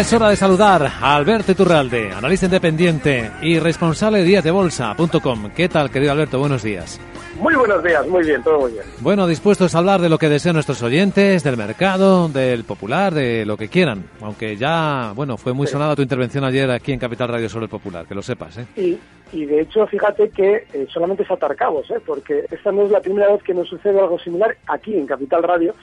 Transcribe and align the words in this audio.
Ya 0.00 0.04
es 0.04 0.12
hora 0.14 0.30
de 0.30 0.36
saludar 0.36 0.82
a 0.82 1.14
Alberto 1.14 1.52
Iturralde, 1.52 2.10
analista 2.10 2.46
independiente 2.46 3.30
y 3.42 3.58
responsable 3.58 4.20
de 4.20 4.24
díasdebolsa.com. 4.24 5.50
¿Qué 5.54 5.68
tal, 5.68 5.90
querido 5.90 6.12
Alberto? 6.12 6.38
Buenos 6.38 6.62
días. 6.62 6.98
Muy 7.38 7.54
buenos 7.54 7.84
días, 7.84 8.08
muy 8.08 8.24
bien, 8.24 8.42
todo 8.42 8.60
muy 8.60 8.72
bien. 8.72 8.84
Bueno, 9.00 9.26
dispuestos 9.26 9.74
a 9.74 9.78
hablar 9.78 10.00
de 10.00 10.08
lo 10.08 10.16
que 10.16 10.30
desean 10.30 10.54
nuestros 10.54 10.82
oyentes, 10.82 11.44
del 11.44 11.58
mercado, 11.58 12.30
del 12.30 12.64
popular, 12.64 13.12
de 13.12 13.44
lo 13.44 13.58
que 13.58 13.68
quieran. 13.68 14.04
Aunque 14.22 14.56
ya, 14.56 15.12
bueno, 15.14 15.36
fue 15.36 15.52
muy 15.52 15.66
sonada 15.66 15.94
tu 15.94 16.00
intervención 16.00 16.44
ayer 16.44 16.70
aquí 16.70 16.92
en 16.92 16.98
Capital 16.98 17.28
Radio 17.28 17.50
sobre 17.50 17.64
el 17.64 17.70
popular, 17.70 18.06
que 18.06 18.14
lo 18.14 18.22
sepas, 18.22 18.56
¿eh? 18.56 18.66
Y, 18.76 18.98
y 19.32 19.44
de 19.44 19.60
hecho, 19.60 19.86
fíjate 19.86 20.30
que 20.30 20.66
eh, 20.72 20.86
solamente 20.90 21.24
es 21.24 21.30
atar 21.30 21.54
cabos, 21.56 21.90
¿eh? 21.90 22.00
Porque 22.06 22.46
esta 22.50 22.72
no 22.72 22.86
es 22.86 22.90
la 22.90 23.00
primera 23.00 23.30
vez 23.30 23.42
que 23.42 23.52
nos 23.52 23.68
sucede 23.68 24.00
algo 24.00 24.18
similar 24.18 24.56
aquí 24.66 24.96
en 24.96 25.06
Capital 25.06 25.42
Radio. 25.42 25.74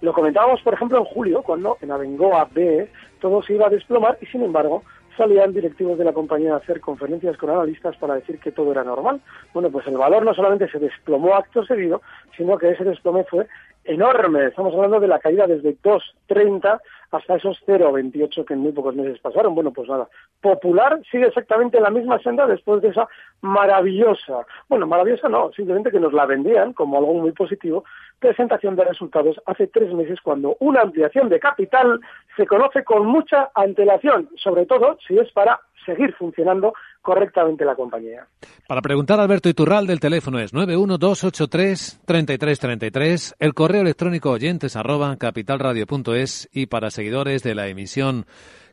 Lo 0.00 0.12
comentábamos, 0.12 0.60
por 0.62 0.74
ejemplo, 0.74 0.98
en 0.98 1.04
julio, 1.04 1.42
cuando 1.42 1.78
en 1.80 1.90
Abengoa 1.90 2.48
B 2.52 2.88
todo 3.20 3.42
se 3.42 3.54
iba 3.54 3.66
a 3.66 3.70
desplomar 3.70 4.18
y, 4.20 4.26
sin 4.26 4.42
embargo, 4.42 4.82
salían 5.16 5.52
directivos 5.52 5.98
de 5.98 6.04
la 6.04 6.12
compañía 6.12 6.54
a 6.54 6.58
hacer 6.58 6.80
conferencias 6.80 7.36
con 7.38 7.50
analistas 7.50 7.96
para 7.96 8.14
decir 8.14 8.38
que 8.38 8.52
todo 8.52 8.72
era 8.72 8.84
normal. 8.84 9.20
Bueno, 9.54 9.70
pues 9.70 9.86
el 9.86 9.96
valor 9.96 10.24
no 10.24 10.34
solamente 10.34 10.68
se 10.68 10.78
desplomó 10.78 11.34
acto 11.34 11.64
seguido, 11.64 12.02
sino 12.36 12.58
que 12.58 12.70
ese 12.70 12.84
desplome 12.84 13.24
fue 13.24 13.46
enorme. 13.84 14.46
Estamos 14.46 14.74
hablando 14.74 15.00
de 15.00 15.08
la 15.08 15.18
caída 15.18 15.46
desde 15.46 15.76
2.30 15.78 16.80
hasta 17.10 17.36
esos 17.36 17.62
0,28 17.66 18.44
que 18.44 18.54
en 18.54 18.60
muy 18.60 18.72
pocos 18.72 18.94
meses 18.94 19.18
pasaron. 19.20 19.54
Bueno, 19.54 19.72
pues 19.72 19.88
nada, 19.88 20.08
Popular 20.40 21.00
sigue 21.10 21.26
exactamente 21.26 21.76
en 21.76 21.82
la 21.82 21.90
misma 21.90 22.18
senda 22.20 22.46
después 22.46 22.82
de 22.82 22.88
esa 22.88 23.08
maravillosa, 23.40 24.46
bueno, 24.68 24.86
maravillosa 24.86 25.28
no, 25.28 25.50
simplemente 25.52 25.90
que 25.90 26.00
nos 26.00 26.12
la 26.12 26.26
vendían 26.26 26.72
como 26.72 26.98
algo 26.98 27.14
muy 27.14 27.32
positivo, 27.32 27.84
presentación 28.18 28.76
de 28.76 28.84
resultados 28.84 29.40
hace 29.46 29.66
tres 29.66 29.92
meses 29.92 30.20
cuando 30.20 30.56
una 30.60 30.80
ampliación 30.80 31.28
de 31.28 31.40
capital 31.40 32.00
se 32.36 32.46
conoce 32.46 32.84
con 32.84 33.06
mucha 33.06 33.50
antelación, 33.54 34.28
sobre 34.36 34.66
todo 34.66 34.98
si 35.06 35.18
es 35.18 35.30
para 35.32 35.60
seguir 35.84 36.14
funcionando 36.14 36.72
correctamente 37.02 37.64
la 37.64 37.74
compañía. 37.74 38.28
Para 38.66 38.82
preguntar 38.82 39.20
a 39.20 39.24
Alberto 39.24 39.48
Iturral 39.48 39.86
del 39.86 40.00
teléfono 40.00 40.38
es 40.38 40.52
912833333, 40.54 43.34
el 43.38 43.54
correo 43.54 43.80
electrónico 43.82 44.30
oyentes 44.30 44.76
arroba 44.76 45.16
capitalradio.es 45.16 46.48
y 46.52 46.66
para 46.66 46.90
seguidores 46.90 47.42
de 47.42 47.54
la 47.54 47.68
emisión 47.68 48.26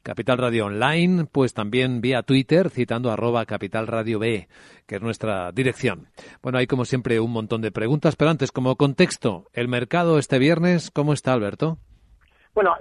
Capital 0.04 0.38
Radio 0.38 0.66
Online, 0.66 1.26
pues 1.32 1.54
también 1.54 2.02
vía 2.02 2.24
Twitter 2.24 2.70
citando 2.70 3.10
arroba 3.10 3.46
Capital 3.46 3.88
Radio 3.88 4.20
B, 4.20 4.50
que 4.86 4.96
es 4.96 5.02
nuestra 5.02 5.54
dirección. 5.54 6.08
Bueno, 6.42 6.58
hay 6.58 6.68
como 6.68 6.84
siempre 6.84 7.22
un 7.22 7.32
montón 7.32 7.62
de 7.62 7.72
preguntas, 7.72 8.18
pero 8.18 8.30
antes 8.30 8.52
como 8.52 8.76
contexto, 8.76 9.46
el 9.54 9.70
mercado 9.70 10.18
este 10.18 10.40
viernes, 10.40 10.92
¿cómo 10.92 11.14
está 11.14 11.32
Alberto? 11.32 11.78
Bueno, 12.54 12.76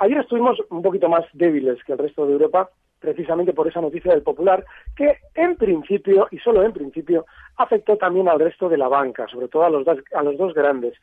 ayer 0.00 0.18
estuvimos 0.18 0.56
un 0.70 0.82
poquito 0.82 1.08
más 1.08 1.24
débiles 1.32 1.82
que 1.84 1.94
el 1.94 1.98
resto 1.98 2.26
de 2.26 2.34
Europa, 2.34 2.70
precisamente 2.98 3.52
por 3.52 3.68
esa 3.68 3.80
noticia 3.80 4.12
del 4.12 4.22
Popular, 4.22 4.64
que 4.96 5.18
en 5.34 5.56
principio, 5.56 6.28
y 6.30 6.38
solo 6.38 6.62
en 6.62 6.72
principio, 6.72 7.26
afectó 7.56 7.96
también 7.96 8.28
al 8.28 8.40
resto 8.40 8.68
de 8.68 8.78
la 8.78 8.88
banca, 8.88 9.26
sobre 9.28 9.48
todo 9.48 9.64
a 9.64 9.70
los 9.70 9.84
dos, 9.84 9.98
a 10.14 10.22
los 10.22 10.36
dos 10.36 10.54
grandes. 10.54 10.94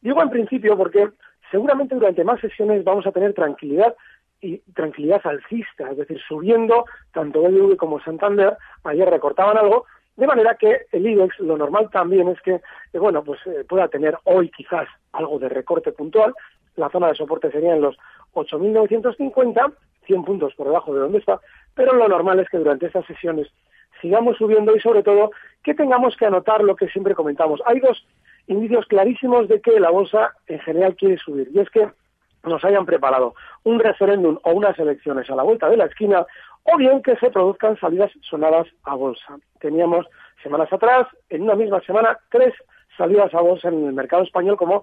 Digo 0.00 0.22
en 0.22 0.30
principio 0.30 0.76
porque 0.76 1.08
seguramente 1.50 1.94
durante 1.94 2.24
más 2.24 2.40
sesiones 2.40 2.84
vamos 2.84 3.06
a 3.06 3.12
tener 3.12 3.34
tranquilidad 3.34 3.94
y 4.40 4.58
tranquilidad 4.74 5.20
alcista, 5.24 5.90
es 5.90 5.98
decir, 5.98 6.18
subiendo 6.26 6.86
tanto 7.12 7.42
BBV 7.42 7.76
como 7.76 8.00
Santander, 8.00 8.56
ayer 8.84 9.08
recortaban 9.08 9.58
algo, 9.58 9.84
de 10.16 10.26
manera 10.26 10.54
que 10.54 10.86
el 10.92 11.06
IBEX 11.06 11.38
lo 11.40 11.56
normal 11.56 11.90
también 11.90 12.28
es 12.28 12.40
que, 12.42 12.54
eh, 12.54 12.98
bueno, 12.98 13.22
pues 13.22 13.40
eh, 13.46 13.64
pueda 13.68 13.88
tener 13.88 14.16
hoy 14.24 14.50
quizás 14.50 14.88
algo 15.12 15.38
de 15.38 15.48
recorte 15.48 15.92
puntual, 15.92 16.34
la 16.76 16.88
zona 16.90 17.08
de 17.08 17.14
soporte 17.14 17.50
sería 17.50 17.74
en 17.74 17.82
los 17.82 17.96
8.950, 18.32 19.72
100 20.10 20.24
puntos 20.24 20.54
por 20.54 20.66
debajo 20.66 20.92
de 20.92 21.00
donde 21.00 21.18
está, 21.18 21.40
pero 21.74 21.94
lo 21.94 22.08
normal 22.08 22.40
es 22.40 22.48
que 22.48 22.58
durante 22.58 22.86
estas 22.86 23.06
sesiones 23.06 23.48
sigamos 24.00 24.36
subiendo 24.38 24.74
y 24.74 24.80
sobre 24.80 25.02
todo 25.02 25.30
que 25.62 25.74
tengamos 25.74 26.16
que 26.16 26.26
anotar 26.26 26.64
lo 26.64 26.74
que 26.74 26.88
siempre 26.88 27.14
comentamos. 27.14 27.60
Hay 27.64 27.78
dos 27.78 28.04
indicios 28.48 28.86
clarísimos 28.86 29.46
de 29.46 29.60
que 29.60 29.78
la 29.78 29.90
bolsa 29.90 30.34
en 30.48 30.58
general 30.60 30.96
quiere 30.96 31.16
subir 31.18 31.48
y 31.54 31.60
es 31.60 31.70
que 31.70 31.88
nos 32.42 32.64
hayan 32.64 32.86
preparado 32.86 33.34
un 33.64 33.78
referéndum 33.78 34.38
o 34.42 34.52
unas 34.52 34.76
elecciones 34.78 35.30
a 35.30 35.36
la 35.36 35.42
vuelta 35.44 35.68
de 35.68 35.76
la 35.76 35.84
esquina 35.84 36.26
o 36.64 36.76
bien 36.76 37.02
que 37.02 37.16
se 37.16 37.30
produzcan 37.30 37.78
salidas 37.78 38.10
sonadas 38.22 38.66
a 38.84 38.94
bolsa. 38.94 39.38
Teníamos 39.60 40.06
semanas 40.42 40.72
atrás, 40.72 41.06
en 41.28 41.42
una 41.42 41.54
misma 41.54 41.80
semana, 41.82 42.18
tres 42.30 42.54
salidas 42.96 43.32
a 43.34 43.40
bolsa 43.40 43.68
en 43.68 43.86
el 43.86 43.92
mercado 43.92 44.24
español 44.24 44.56
como 44.56 44.82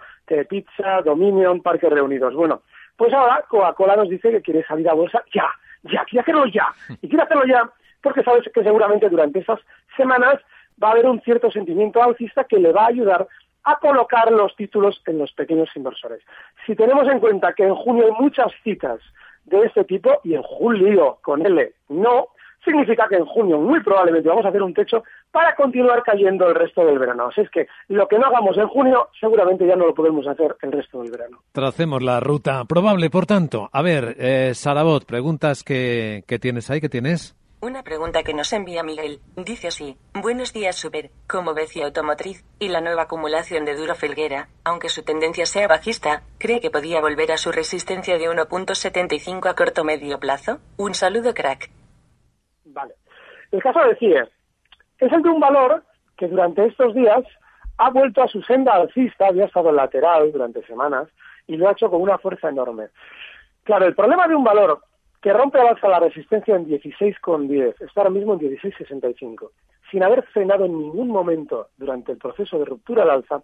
Pizza, 0.50 1.02
Dominion, 1.04 1.62
Parques 1.62 1.90
Reunidos. 1.90 2.34
Bueno, 2.34 2.62
pues 2.98 3.14
ahora 3.14 3.46
Coca-Cola 3.48 3.96
nos 3.96 4.10
dice 4.10 4.32
que 4.32 4.42
quiere 4.42 4.66
salir 4.66 4.90
a 4.90 4.94
bolsa 4.94 5.24
ya, 5.34 5.50
ya, 5.84 6.04
quiere 6.06 6.22
hacerlo 6.22 6.46
ya. 6.48 6.68
Y 7.02 7.08
quiere 7.08 7.24
hacerlo 7.24 7.46
ya 7.46 7.70
porque 8.02 8.24
sabes 8.24 8.44
que 8.54 8.64
seguramente 8.64 9.10
durante 9.10 9.40
esas 9.40 9.60
semanas 9.96 10.40
va 10.82 10.90
a 10.90 10.92
haber 10.92 11.06
un 11.06 11.22
cierto 11.22 11.52
sentimiento 11.52 12.02
alcista 12.02 12.44
que 12.44 12.60
le 12.60 12.72
va 12.72 12.84
a 12.84 12.88
ayudar 12.88 13.28
a 13.64 13.76
colocar 13.80 14.32
los 14.32 14.56
títulos 14.56 15.02
en 15.06 15.18
los 15.18 15.32
pequeños 15.34 15.70
inversores. 15.76 16.22
Si 16.66 16.76
tenemos 16.76 17.08
en 17.10 17.20
cuenta 17.20 17.54
que 17.54 17.64
en 17.64 17.76
junio 17.76 18.06
hay 18.06 18.12
muchas 18.24 18.52
citas 18.64 19.00
de 19.46 19.66
este 19.66 19.84
tipo 19.84 20.22
y 20.24 20.36
en 20.36 20.44
julio 20.44 21.20
con 21.22 21.46
L 21.46 21.74
no, 21.90 22.30
significa 22.64 23.08
que 23.08 23.16
en 23.16 23.26
junio 23.26 23.60
muy 23.60 23.82
probablemente 23.82 24.30
vamos 24.30 24.46
a 24.46 24.50
hacer 24.50 24.62
un 24.62 24.74
techo 24.74 25.04
para 25.32 25.56
continuar 25.56 26.04
cayendo 26.04 26.48
el 26.48 26.56
resto 26.56 26.86
del 26.86 27.00
verano. 27.00 27.28
Así 27.28 27.42
es 27.42 27.50
que 27.50 27.68
lo 27.88 28.08
que 28.08 28.18
no 28.18 28.28
hagamos 28.28 28.58
en 28.58 28.68
junio 28.68 29.10
seguramente 29.20 29.66
ya 29.66 29.76
no 29.76 29.86
lo 29.86 29.94
podemos 29.94 30.28
hacer 30.28 30.56
el 30.62 30.72
resto 30.72 31.02
del 31.02 31.12
verano. 31.12 31.40
Tracemos 31.52 32.02
la 32.04 32.20
ruta 32.20 32.66
probable, 32.66 33.10
por 33.10 33.26
tanto. 33.26 33.70
A 33.72 33.82
ver, 33.82 34.16
eh, 34.20 34.52
Sarabot, 34.54 35.06
preguntas 35.06 35.64
que, 35.64 36.24
que 36.28 36.40
tienes 36.40 36.70
ahí, 36.70 36.82
¿qué 36.82 36.90
tienes? 36.90 37.36
Una 37.60 37.82
pregunta 37.82 38.22
que 38.22 38.36
nos 38.36 38.54
envía 38.54 38.84
Miguel. 38.84 39.20
Dice 39.36 39.70
así, 39.70 39.98
buenos 40.14 40.54
días 40.54 40.76
Super, 40.76 41.10
como 41.28 41.56
Beci 41.56 41.82
Automotriz, 41.82 42.46
y 42.60 42.68
la 42.68 42.82
nueva 42.82 43.04
acumulación 43.04 43.66
de 43.66 43.76
Duro 43.76 43.96
Felguera, 43.96 44.50
aunque 44.64 44.90
su 44.90 45.02
tendencia 45.02 45.48
sea 45.48 45.68
bajista, 45.68 46.22
¿cree 46.38 46.62
que 46.62 46.70
podía 46.70 47.02
volver 47.02 47.32
a 47.32 47.38
su 47.38 47.52
resistencia 47.52 48.20
de 48.20 48.30
1.75 48.30 49.50
a 49.50 49.56
corto 49.56 49.84
medio 49.84 50.20
plazo? 50.20 50.60
Un 50.78 50.94
saludo 50.94 51.34
crack. 51.34 51.72
Vale. 52.78 52.94
El 53.52 53.64
caso 53.64 53.80
de 53.80 53.96
CIE 53.96 54.24
es 55.00 55.12
el 55.12 55.24
de 55.24 55.30
un 55.30 55.40
valor 55.40 55.84
que 56.16 56.28
durante 56.28 56.64
estos 56.64 56.94
días 56.94 57.24
ha 57.78 57.90
vuelto 57.90 58.22
a 58.22 58.28
su 58.28 58.44
senda 58.44 58.76
alcista, 58.76 59.28
había 59.28 59.46
estado 59.46 59.72
lateral 59.72 60.32
durante 60.32 60.64
semanas, 60.68 61.08
y 61.48 61.58
lo 61.58 61.68
ha 61.68 61.72
hecho 61.72 61.90
con 61.90 62.02
una 62.02 62.20
fuerza 62.20 62.50
enorme. 62.50 62.90
Claro, 63.64 63.86
el 63.88 63.96
problema 63.96 64.28
de 64.28 64.36
un 64.36 64.44
valor 64.44 64.84
que 65.22 65.34
rompe 65.34 65.60
al 65.60 65.70
alza 65.70 65.88
la 65.88 66.00
resistencia 66.00 66.56
en 66.56 66.68
16,10, 66.68 67.82
está 67.82 68.02
ahora 68.02 68.12
mismo 68.12 68.34
en 68.34 68.42
16,65. 68.42 69.50
sin 69.90 70.04
haber 70.04 70.22
frenado 70.28 70.66
en 70.66 70.78
ningún 70.78 71.08
momento 71.08 71.70
durante 71.78 72.12
el 72.12 72.18
proceso 72.20 72.60
de 72.60 72.66
ruptura 72.66 73.04
al 73.04 73.10
alza, 73.10 73.42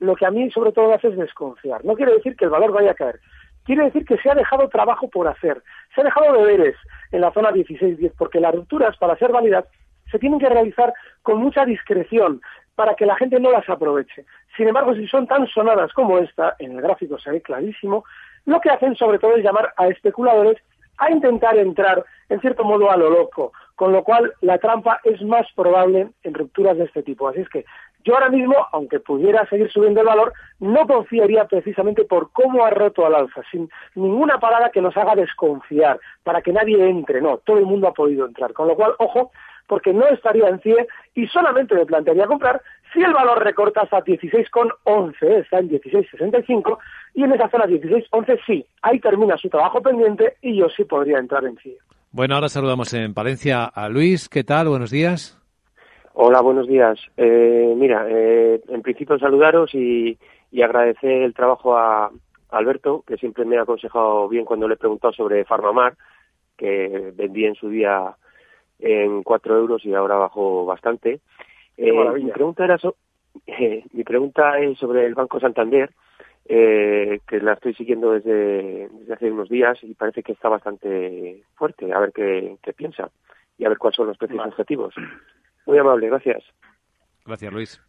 lo 0.00 0.14
que 0.14 0.26
a 0.26 0.30
mí 0.30 0.50
sobre 0.50 0.72
todo 0.72 0.92
hace 0.92 1.08
es 1.08 1.16
desconfiar. 1.16 1.84
No 1.84 1.94
quiere 1.94 2.12
decir 2.12 2.36
que 2.36 2.44
el 2.44 2.50
valor 2.50 2.72
vaya 2.72 2.90
a 2.90 2.94
caer, 2.94 3.20
quiere 3.64 3.84
decir 3.84 4.04
que 4.04 4.18
se 4.18 4.30
ha 4.30 4.34
dejado 4.34 4.68
trabajo 4.68 5.08
por 5.08 5.28
hacer, 5.28 5.62
se 5.94 6.00
ha 6.00 6.04
dejado 6.04 6.32
deberes 6.32 6.76
en 7.12 7.20
la 7.20 7.32
zona 7.32 7.50
16-10, 7.50 8.12
porque 8.16 8.40
las 8.40 8.54
rupturas, 8.54 8.96
para 8.96 9.16
ser 9.16 9.32
válidas, 9.32 9.64
se 10.10 10.18
tienen 10.18 10.38
que 10.38 10.48
realizar 10.48 10.92
con 11.22 11.38
mucha 11.38 11.64
discreción 11.64 12.40
para 12.74 12.94
que 12.94 13.06
la 13.06 13.16
gente 13.16 13.40
no 13.40 13.50
las 13.50 13.68
aproveche. 13.68 14.24
Sin 14.56 14.68
embargo, 14.68 14.94
si 14.94 15.06
son 15.08 15.26
tan 15.26 15.46
sonadas 15.48 15.92
como 15.92 16.18
esta, 16.18 16.54
en 16.58 16.72
el 16.72 16.82
gráfico 16.82 17.18
se 17.18 17.30
ve 17.30 17.40
clarísimo, 17.40 18.04
lo 18.46 18.60
que 18.60 18.70
hacen 18.70 18.96
sobre 18.96 19.18
todo 19.18 19.36
es 19.36 19.44
llamar 19.44 19.72
a 19.76 19.88
especuladores 19.88 20.58
a 20.98 21.10
intentar 21.10 21.56
entrar, 21.56 22.04
en 22.28 22.40
cierto 22.40 22.64
modo, 22.64 22.90
a 22.90 22.96
lo 22.96 23.10
loco, 23.10 23.52
con 23.74 23.92
lo 23.92 24.04
cual 24.04 24.32
la 24.40 24.58
trampa 24.58 25.00
es 25.04 25.20
más 25.22 25.46
probable 25.56 26.08
en 26.22 26.34
rupturas 26.34 26.76
de 26.76 26.84
este 26.84 27.02
tipo. 27.02 27.28
Así 27.28 27.40
es 27.40 27.48
que 27.48 27.64
yo 28.04 28.14
ahora 28.14 28.28
mismo, 28.28 28.54
aunque 28.72 29.00
pudiera 29.00 29.46
seguir 29.48 29.70
subiendo 29.70 30.00
el 30.00 30.06
valor, 30.06 30.32
no 30.60 30.86
confiaría 30.86 31.46
precisamente 31.46 32.04
por 32.04 32.30
cómo 32.32 32.64
ha 32.64 32.70
roto 32.70 33.06
al 33.06 33.14
alza, 33.14 33.42
sin 33.50 33.70
ninguna 33.94 34.38
parada 34.38 34.70
que 34.70 34.82
nos 34.82 34.96
haga 34.96 35.14
desconfiar, 35.14 35.98
para 36.22 36.42
que 36.42 36.52
nadie 36.52 36.88
entre. 36.88 37.22
No, 37.22 37.38
todo 37.38 37.58
el 37.58 37.66
mundo 37.66 37.88
ha 37.88 37.94
podido 37.94 38.26
entrar. 38.26 38.52
Con 38.52 38.68
lo 38.68 38.76
cual, 38.76 38.94
ojo, 38.98 39.32
porque 39.66 39.92
no 39.92 40.06
estaría 40.08 40.48
en 40.48 40.60
CIE 40.60 40.86
y 41.14 41.26
solamente 41.28 41.74
me 41.74 41.86
plantearía 41.86 42.26
comprar 42.26 42.60
si 42.92 43.02
el 43.02 43.12
valor 43.12 43.42
recorta 43.42 43.82
hasta 43.82 44.04
16,11, 44.04 45.40
está 45.40 45.58
en 45.58 45.70
16,65, 45.70 46.78
y 47.14 47.24
en 47.24 47.32
esa 47.32 47.48
zona 47.48 47.64
16,11 47.64 48.40
sí, 48.46 48.66
ahí 48.82 49.00
termina 49.00 49.36
su 49.36 49.48
trabajo 49.48 49.82
pendiente 49.82 50.36
y 50.42 50.56
yo 50.58 50.68
sí 50.68 50.84
podría 50.84 51.18
entrar 51.18 51.44
en 51.44 51.56
CIE. 51.56 51.78
Bueno, 52.12 52.36
ahora 52.36 52.48
saludamos 52.48 52.94
en 52.94 53.12
Palencia 53.12 53.64
a 53.64 53.88
Luis. 53.88 54.28
¿Qué 54.28 54.44
tal? 54.44 54.68
Buenos 54.68 54.90
días. 54.90 55.43
Hola, 56.16 56.42
buenos 56.42 56.68
días. 56.68 56.96
Eh, 57.16 57.74
mira, 57.76 58.06
eh, 58.08 58.60
en 58.68 58.82
principio 58.82 59.18
saludaros 59.18 59.74
y, 59.74 60.16
y, 60.52 60.62
agradecer 60.62 61.22
el 61.22 61.34
trabajo 61.34 61.76
a 61.76 62.08
Alberto, 62.50 63.02
que 63.04 63.16
siempre 63.16 63.44
me 63.44 63.58
ha 63.58 63.62
aconsejado 63.62 64.28
bien 64.28 64.44
cuando 64.44 64.68
le 64.68 64.74
he 64.74 64.76
preguntado 64.76 65.12
sobre 65.12 65.44
Farmamar, 65.44 65.96
que 66.56 67.12
vendí 67.16 67.44
en 67.46 67.56
su 67.56 67.68
día 67.68 68.14
en 68.78 69.24
cuatro 69.24 69.58
euros 69.58 69.84
y 69.84 69.92
ahora 69.92 70.14
bajó 70.14 70.64
bastante. 70.64 71.18
Eh, 71.76 71.92
mi 71.92 72.30
pregunta 72.30 72.64
era 72.64 72.78
mi 73.92 74.04
pregunta 74.04 74.60
es 74.60 74.78
sobre 74.78 75.06
el 75.06 75.16
Banco 75.16 75.40
Santander, 75.40 75.90
que 76.46 77.40
la 77.42 77.54
estoy 77.54 77.74
siguiendo 77.74 78.12
desde, 78.12 78.88
hace 79.12 79.32
unos 79.32 79.48
días 79.48 79.82
y 79.82 79.94
parece 79.94 80.22
que 80.22 80.30
está 80.30 80.48
bastante 80.48 81.42
fuerte. 81.56 81.92
A 81.92 81.98
ver 81.98 82.12
qué, 82.12 82.56
piensa 82.76 83.10
y 83.58 83.64
a 83.64 83.68
ver 83.68 83.78
cuáles 83.78 83.96
son 83.96 84.06
los 84.06 84.16
precios 84.16 84.46
objetivos. 84.46 84.94
Muy 85.66 85.78
amable, 85.78 86.08
gracias. 86.08 86.42
Gracias, 87.24 87.52
Luis. 87.52 87.80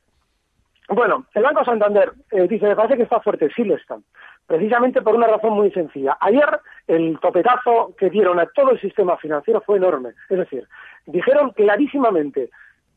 Bueno, 0.89 1.25
el 1.33 1.44
Banco 1.44 1.66
Santander 1.66 2.13
eh, 2.31 2.48
dice, 2.48 2.68
me 2.68 2.75
parece 2.75 2.98
que 2.98 3.04
está 3.04 3.19
fuerte, 3.19 3.50
sí 3.56 3.63
lo 3.63 3.75
está. 3.75 3.98
Precisamente 4.45 5.01
por 5.01 5.16
una 5.16 5.27
razón 5.27 5.54
muy 5.54 5.72
sencilla. 5.72 6.18
Ayer 6.19 6.60
el 6.88 7.19
topetazo 7.19 7.95
que 7.98 8.12
dieron 8.12 8.39
a 8.39 8.45
todo 8.45 8.72
el 8.72 8.80
sistema 8.80 9.18
financiero 9.18 9.62
fue 9.62 9.77
enorme. 9.77 10.12
Es 10.30 10.38
decir, 10.38 10.68
dijeron 11.07 11.50
clarísimamente, 11.51 12.51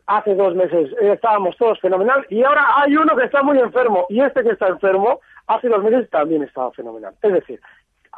hace 0.06 0.34
dos 0.34 0.54
meses 0.54 0.90
eh, 1.00 1.12
estábamos 1.12 1.56
todos 1.56 1.80
fenomenal 1.80 2.26
y 2.30 2.42
ahora 2.42 2.64
hay 2.76 2.96
uno 2.96 3.14
que 3.16 3.24
está 3.24 3.42
muy 3.42 3.58
enfermo 3.58 4.06
y 4.08 4.20
este 4.20 4.42
que 4.42 4.50
está 4.50 4.68
enfermo 4.68 5.20
hace 5.46 5.68
dos 5.68 5.82
meses 5.82 6.08
también 6.10 6.42
estaba 6.42 6.72
fenomenal. 6.72 7.14
Es 7.22 7.32
decir, 7.32 7.60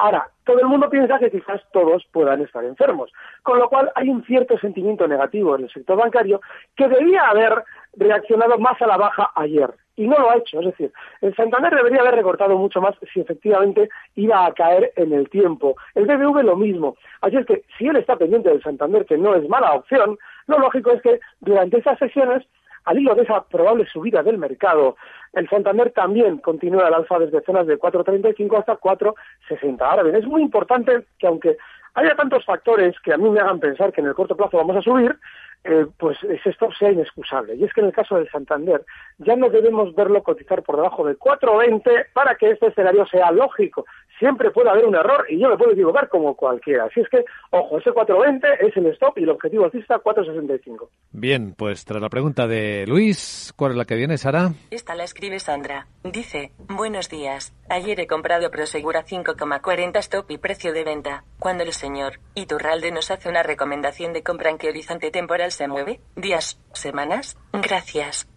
Ahora, 0.01 0.31
todo 0.45 0.61
el 0.61 0.67
mundo 0.67 0.89
piensa 0.89 1.19
que 1.19 1.31
quizás 1.31 1.61
todos 1.75 2.07
puedan 2.11 2.41
estar 2.41 2.65
enfermos, 2.65 3.13
con 3.43 3.59
lo 3.59 3.69
cual 3.69 3.93
hay 3.95 4.09
un 4.09 4.25
cierto 4.25 4.59
sentimiento 4.59 5.07
negativo 5.07 5.55
en 5.57 5.65
el 5.65 5.71
sector 5.71 5.99
bancario 5.99 6.41
que 6.75 6.89
debía 6.89 7.29
haber 7.29 7.63
reaccionado 7.97 8.59
más 8.59 8.81
a 8.81 8.87
la 8.87 8.97
baja 8.97 9.31
ayer 9.35 9.71
y 9.97 10.09
no 10.09 10.19
lo 10.19 10.31
ha 10.31 10.39
hecho. 10.39 10.61
Es 10.61 10.67
decir, 10.69 10.91
el 11.21 11.37
Santander 11.37 11.75
debería 11.75 12.01
haber 12.01 12.15
recortado 12.15 12.57
mucho 12.57 12.81
más 12.81 12.95
si 13.13 13.21
efectivamente 13.21 13.91
iba 14.15 14.47
a 14.47 14.55
caer 14.55 14.91
en 14.97 15.13
el 15.13 15.29
tiempo. 15.29 15.77
El 15.95 16.07
BBV 16.07 16.45
lo 16.45 16.57
mismo. 16.57 16.97
Así 17.21 17.37
es 17.37 17.45
que 17.45 17.65
si 17.77 17.87
él 17.87 17.97
está 17.97 18.17
pendiente 18.17 18.49
del 18.49 18.63
Santander, 18.63 19.05
que 19.05 19.19
no 19.19 19.35
es 19.35 19.47
mala 19.51 19.75
opción, 19.75 20.19
lo 20.47 20.59
lógico 20.59 20.93
es 20.93 21.03
que 21.03 21.21
durante 21.41 21.77
esas 21.77 21.99
sesiones 21.99 22.47
al 22.85 22.99
hilo 22.99 23.15
de 23.15 23.23
esa 23.23 23.43
probable 23.45 23.87
subida 23.87 24.23
del 24.23 24.39
mercado, 24.39 24.97
el 25.33 25.49
Santander 25.49 25.93
también 25.93 26.39
continúa 26.39 26.87
al 26.87 26.95
alza 26.95 27.19
desde 27.19 27.43
zonas 27.43 27.67
de 27.67 27.79
4.35 27.79 28.59
hasta 28.59 28.79
4.60. 28.79 29.81
Ahora 29.81 30.03
bien, 30.03 30.17
es 30.17 30.27
muy 30.27 30.43
importante 30.43 31.05
que 31.19 31.27
aunque 31.27 31.57
haya 31.95 32.15
tantos 32.15 32.45
factores 32.45 32.99
que 33.01 33.13
a 33.13 33.17
mí 33.17 33.29
me 33.31 33.41
hagan 33.41 33.61
pensar 33.61 33.93
que 33.93 34.01
en 34.01 34.09
el 34.09 34.15
corto 34.15 34.37
plazo 34.37 34.57
vamos 34.57 34.77
a 34.77 34.83
subir, 34.83 35.17
eh, 35.63 35.87
pues 35.99 36.17
esto 36.23 36.71
sea 36.73 36.91
inexcusable. 36.91 37.55
Y 37.55 37.65
es 37.65 37.73
que 37.73 37.81
en 37.81 37.89
el 37.89 37.93
caso 37.93 38.17
del 38.17 38.31
Santander 38.31 38.85
ya 39.19 39.37
no 39.37 39.51
debemos 39.51 39.95
verlo 39.95 40.23
cotizar 40.23 40.63
por 40.63 40.77
debajo 40.77 41.05
de 41.05 41.19
4.20 41.19 42.07
para 42.15 42.35
que 42.37 42.51
este 42.51 42.69
escenario 42.69 43.07
sea 43.07 43.31
lógico. 43.31 43.85
Siempre 44.21 44.51
puede 44.51 44.69
haber 44.69 44.85
un 44.85 44.95
error 44.95 45.25
y 45.31 45.41
yo 45.41 45.49
me 45.49 45.57
puedo 45.57 45.73
equivocar 45.73 46.07
como 46.11 46.37
cualquiera. 46.37 46.85
Así 46.85 47.01
es 47.01 47.09
que, 47.09 47.25
ojo, 47.53 47.79
ese 47.79 47.91
4.20 47.91 48.69
es 48.69 48.77
el 48.77 48.87
stop 48.89 49.17
y 49.17 49.23
el 49.23 49.31
objetivo 49.31 49.65
alcista 49.65 49.99
4.65. 49.99 50.91
Bien, 51.13 51.55
pues 51.57 51.87
tras 51.87 52.03
la 52.03 52.11
pregunta 52.11 52.47
de 52.47 52.85
Luis, 52.87 53.55
¿cuál 53.57 53.73
es 53.73 53.79
la 53.79 53.87
que 53.87 53.95
viene, 53.95 54.19
Sara? 54.19 54.51
Esta 54.71 54.95
la 54.95 55.05
escribe 55.05 55.39
Sandra. 55.39 55.87
Dice, 56.05 56.53
buenos 56.69 57.09
días. 57.09 57.55
Ayer 57.71 57.99
he 57.99 58.07
comprado 58.07 58.51
Prosegura 58.51 59.05
5,40 59.07 59.97
stop 60.01 60.31
y 60.31 60.37
precio 60.37 60.75
de 60.75 60.85
venta. 60.85 61.25
Cuando 61.39 61.65
el 61.65 61.73
señor 61.73 62.21
Iturralde 62.35 62.93
nos 62.93 63.11
hace 63.11 63.31
una 63.31 63.43
recomendación 63.43 64.13
de 64.13 64.23
compra 64.23 64.51
en 64.51 64.59
qué 64.59 64.69
horizonte 64.69 65.11
temporal 65.11 65.51
se 65.51 65.67
mueve? 65.67 66.01
¿Días? 66.15 66.61
¿Semanas? 66.75 67.39
Gracias. 67.55 68.29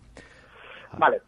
Vale. 0.97 1.19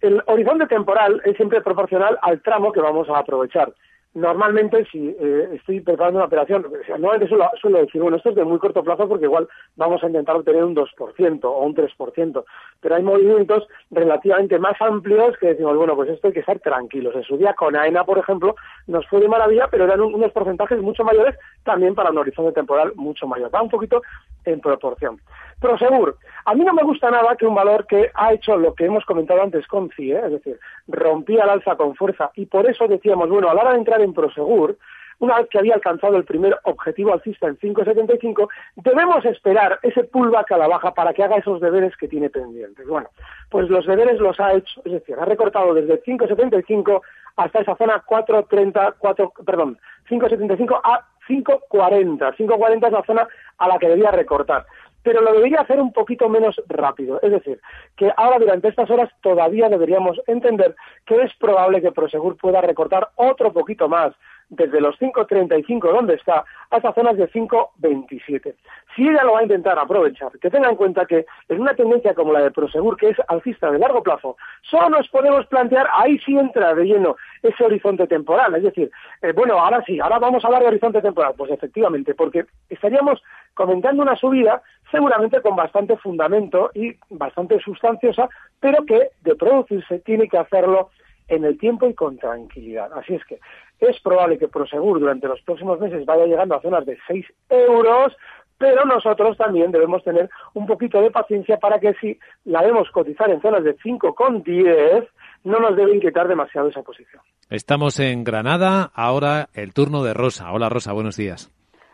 El 0.00 0.22
horizonte 0.26 0.66
temporal 0.66 1.20
es 1.24 1.36
siempre 1.36 1.62
proporcional 1.62 2.16
al 2.22 2.40
tramo 2.42 2.70
que 2.70 2.80
vamos 2.80 3.08
a 3.08 3.18
aprovechar 3.18 3.74
normalmente 4.14 4.84
si 4.90 5.08
eh, 5.08 5.48
estoy 5.54 5.80
preparando 5.80 6.18
una 6.18 6.26
operación, 6.26 6.66
normalmente 6.88 7.28
suelo, 7.28 7.50
suelo, 7.60 7.78
decir, 7.78 8.00
bueno, 8.00 8.16
esto 8.16 8.30
es 8.30 8.36
de 8.36 8.44
muy 8.44 8.58
corto 8.58 8.82
plazo 8.82 9.08
porque 9.08 9.24
igual 9.24 9.48
vamos 9.76 10.02
a 10.02 10.06
intentar 10.06 10.36
obtener 10.36 10.64
un 10.64 10.74
2% 10.74 11.44
o 11.44 11.58
un 11.58 11.74
3%, 11.74 12.44
pero 12.80 12.94
hay 12.94 13.02
movimientos 13.02 13.66
relativamente 13.90 14.58
más 14.58 14.80
amplios 14.80 15.36
que 15.38 15.48
decimos, 15.48 15.76
bueno, 15.76 15.96
pues 15.96 16.10
esto 16.10 16.28
hay 16.28 16.32
que 16.32 16.40
estar 16.40 16.58
tranquilos. 16.60 17.14
En 17.16 17.24
su 17.24 17.36
día 17.36 17.54
con 17.54 17.76
AENA, 17.76 18.04
por 18.04 18.18
ejemplo, 18.18 18.54
nos 18.86 19.06
fue 19.08 19.20
de 19.20 19.28
maravilla, 19.28 19.68
pero 19.68 19.84
eran 19.84 20.00
unos 20.00 20.32
porcentajes 20.32 20.80
mucho 20.80 21.02
mayores 21.04 21.36
también 21.64 21.94
para 21.94 22.10
un 22.10 22.18
horizonte 22.18 22.52
temporal 22.52 22.92
mucho 22.94 23.26
mayor. 23.26 23.52
Va 23.52 23.62
un 23.62 23.70
poquito 23.70 24.02
en 24.44 24.60
proporción. 24.60 25.20
Prosegur, 25.60 26.18
a 26.44 26.54
mí 26.54 26.64
no 26.64 26.74
me 26.74 26.82
gusta 26.82 27.10
nada 27.10 27.36
que 27.36 27.46
un 27.46 27.54
valor 27.54 27.86
que 27.86 28.10
ha 28.14 28.32
hecho 28.32 28.56
lo 28.56 28.74
que 28.74 28.84
hemos 28.84 29.04
comentado 29.04 29.42
antes 29.42 29.66
con 29.66 29.90
CIE, 29.90 30.18
es 30.18 30.32
decir, 30.32 30.60
rompía 30.86 31.44
el 31.44 31.50
alza 31.50 31.76
con 31.76 31.94
fuerza 31.94 32.30
y 32.34 32.46
por 32.46 32.68
eso 32.68 32.86
decíamos, 32.86 33.28
bueno, 33.30 33.48
a 33.48 33.54
la 33.54 33.62
hora 33.62 33.72
de 33.72 33.78
entrar 33.78 34.00
en 34.04 34.14
Prosegur, 34.14 34.76
una 35.18 35.38
vez 35.38 35.48
que 35.48 35.58
había 35.58 35.74
alcanzado 35.74 36.16
el 36.16 36.24
primer 36.24 36.58
objetivo 36.64 37.12
alcista 37.12 37.46
en 37.46 37.56
5.75, 37.58 38.48
debemos 38.76 39.24
esperar 39.24 39.78
ese 39.82 40.04
pullback 40.04 40.52
a 40.52 40.58
la 40.58 40.68
baja 40.68 40.92
para 40.92 41.12
que 41.12 41.22
haga 41.22 41.36
esos 41.36 41.60
deberes 41.60 41.96
que 41.96 42.08
tiene 42.08 42.30
pendientes. 42.30 42.86
Bueno, 42.86 43.08
pues 43.50 43.68
los 43.68 43.86
deberes 43.86 44.18
los 44.18 44.38
ha 44.40 44.54
hecho, 44.54 44.80
es 44.84 44.92
decir, 44.92 45.16
ha 45.18 45.24
recortado 45.24 45.72
desde 45.74 46.02
5.75 46.02 47.00
hasta 47.36 47.60
esa 47.60 47.76
zona 47.76 48.02
4.30, 48.04 48.94
4, 48.98 49.32
perdón, 49.44 49.78
5.75 50.08 50.80
a 50.82 51.06
5.40. 51.28 52.36
5.40 52.36 52.86
es 52.86 52.92
la 52.92 53.04
zona 53.04 53.28
a 53.58 53.68
la 53.68 53.78
que 53.78 53.88
debía 53.88 54.10
recortar 54.10 54.66
pero 55.04 55.20
lo 55.20 55.34
debería 55.34 55.60
hacer 55.60 55.78
un 55.78 55.92
poquito 55.92 56.28
menos 56.28 56.60
rápido. 56.66 57.20
Es 57.22 57.30
decir, 57.30 57.60
que 57.94 58.10
ahora 58.16 58.38
durante 58.38 58.68
estas 58.68 58.90
horas 58.90 59.10
todavía 59.20 59.68
deberíamos 59.68 60.20
entender 60.26 60.74
que 61.04 61.22
es 61.22 61.32
probable 61.36 61.82
que 61.82 61.92
Prosegur 61.92 62.36
pueda 62.36 62.62
recortar 62.62 63.10
otro 63.16 63.52
poquito 63.52 63.88
más 63.88 64.14
desde 64.48 64.80
los 64.80 64.98
5.35 64.98 65.92
donde 65.92 66.14
está 66.14 66.44
hasta 66.70 66.92
zonas 66.92 67.16
de 67.16 67.30
5.27. 67.30 68.54
Si 68.94 69.08
ella 69.08 69.24
lo 69.24 69.32
va 69.32 69.40
a 69.40 69.44
intentar 69.44 69.78
aprovechar, 69.78 70.30
que 70.40 70.50
tenga 70.50 70.68
en 70.68 70.76
cuenta 70.76 71.06
que 71.06 71.26
en 71.48 71.60
una 71.60 71.74
tendencia 71.74 72.14
como 72.14 72.32
la 72.32 72.40
de 72.40 72.50
Prosegur, 72.50 72.96
que 72.96 73.10
es 73.10 73.16
alcista 73.28 73.70
de 73.70 73.78
largo 73.78 74.02
plazo, 74.02 74.36
solo 74.62 74.88
nos 74.90 75.08
podemos 75.08 75.46
plantear, 75.46 75.88
ahí 75.92 76.18
sí 76.18 76.36
entra 76.36 76.74
de 76.74 76.84
lleno 76.84 77.16
ese 77.42 77.64
horizonte 77.64 78.06
temporal. 78.06 78.54
Es 78.54 78.62
decir, 78.62 78.90
eh, 79.22 79.32
bueno, 79.32 79.58
ahora 79.58 79.82
sí, 79.86 80.00
ahora 80.00 80.18
vamos 80.18 80.44
a 80.44 80.48
hablar 80.48 80.62
de 80.62 80.68
horizonte 80.68 81.00
temporal. 81.00 81.34
Pues 81.36 81.50
efectivamente, 81.50 82.14
porque 82.14 82.44
estaríamos 82.68 83.22
comentando 83.54 84.02
una 84.02 84.16
subida 84.16 84.62
seguramente 84.90 85.40
con 85.40 85.56
bastante 85.56 85.96
fundamento 85.96 86.70
y 86.74 86.96
bastante 87.10 87.58
sustanciosa, 87.60 88.28
pero 88.60 88.84
que 88.84 89.10
de 89.22 89.34
producirse 89.34 89.98
tiene 90.00 90.28
que 90.28 90.38
hacerlo 90.38 90.90
en 91.28 91.44
el 91.44 91.58
tiempo 91.58 91.86
y 91.86 91.94
con 91.94 92.18
tranquilidad. 92.18 92.92
Así 92.94 93.14
es 93.14 93.24
que 93.24 93.40
es 93.80 94.00
probable 94.00 94.38
que 94.38 94.48
Prosegur 94.48 95.00
durante 95.00 95.28
los 95.28 95.40
próximos 95.42 95.80
meses 95.80 96.04
vaya 96.04 96.26
llegando 96.26 96.54
a 96.54 96.60
zonas 96.60 96.86
de 96.86 96.98
6 97.06 97.26
euros, 97.48 98.16
pero 98.58 98.84
nosotros 98.84 99.36
también 99.36 99.72
debemos 99.72 100.02
tener 100.04 100.30
un 100.54 100.66
poquito 100.66 101.00
de 101.00 101.10
paciencia 101.10 101.58
para 101.58 101.78
que 101.80 101.94
si 101.94 102.18
la 102.44 102.62
vemos 102.62 102.90
cotizar 102.90 103.30
en 103.30 103.40
zonas 103.40 103.64
de 103.64 103.76
5,10, 103.76 105.08
no 105.44 105.58
nos 105.58 105.76
debe 105.76 105.94
inquietar 105.94 106.28
demasiado 106.28 106.68
esa 106.68 106.82
posición. 106.82 107.22
Estamos 107.50 107.98
en 108.00 108.24
Granada, 108.24 108.90
ahora 108.94 109.48
el 109.54 109.74
turno 109.74 110.02
de 110.02 110.14
Rosa. 110.14 110.52
Hola 110.52 110.68
Rosa, 110.68 110.92
buenos 110.92 111.16
días. 111.16 111.50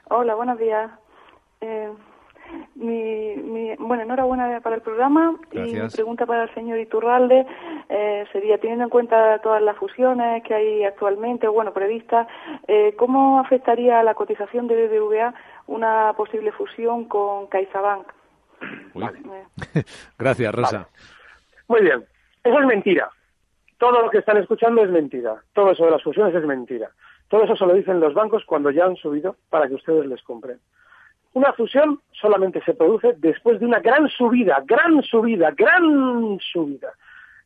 Hola, 0.09 0.35
buenos 0.35 0.59
días. 0.59 0.91
Eh, 1.61 1.91
Mi, 2.75 3.75
bueno, 3.79 4.03
enhorabuena 4.03 4.61
para 4.61 4.77
el 4.77 4.83
programa. 4.83 5.37
Y 5.53 5.59
mi 5.59 5.89
pregunta 5.89 6.27
para 6.27 6.45
el 6.45 6.55
señor 6.55 6.79
Iturralde 6.79 7.47
eh, 7.89 8.25
sería, 8.33 8.59
teniendo 8.59 8.85
en 8.85 8.91
cuenta 8.91 9.39
todas 9.41 9.63
las 9.63 9.77
fusiones 9.77 10.43
que 10.45 10.55
hay 10.55 10.85
actualmente, 10.85 11.49
bueno, 11.49 11.73
previstas, 11.73 12.27
eh, 12.69 12.95
¿cómo 12.97 13.41
afectaría 13.41 14.01
a 14.01 14.03
la 14.03 14.15
cotización 14.15 14.67
de 14.67 14.87
BBVA 14.87 15.35
una 15.67 16.13
posible 16.17 16.53
fusión 16.53 17.05
con 17.05 17.47
CaixaBank? 17.49 18.07
Gracias, 20.19 20.55
Rosa. 20.55 20.89
Muy 21.69 21.83
bien. 21.83 22.05
Eso 22.43 22.59
es 22.59 22.67
mentira. 22.67 23.11
Todo 23.79 24.03
lo 24.03 24.11
que 24.11 24.19
están 24.19 24.37
escuchando 24.37 24.83
es 24.83 24.91
mentira. 24.91 25.43
Todo 25.55 25.71
eso 25.71 25.85
de 25.85 25.91
las 25.91 26.03
fusiones 26.03 26.35
es 26.35 26.45
mentira. 26.45 26.91
Todo 27.29 27.45
eso 27.45 27.57
se 27.57 27.65
lo 27.65 27.75
dicen 27.75 28.01
los 28.01 28.13
bancos 28.13 28.45
cuando 28.45 28.71
ya 28.71 28.85
han 28.85 28.97
subido 28.97 29.37
para 29.49 29.69
que 29.69 29.75
ustedes 29.75 30.05
les 30.07 30.23
compren. 30.23 30.59
Una 31.33 31.53
fusión 31.53 32.01
solamente 32.13 32.61
se 32.65 32.75
produce 32.75 33.15
después 33.19 33.61
de 33.61 33.67
una 33.67 33.79
gran 33.81 34.09
subida, 34.09 34.63
gran 34.67 35.03
subida, 35.03 35.53
gran 35.53 36.39
subida. 36.41 36.93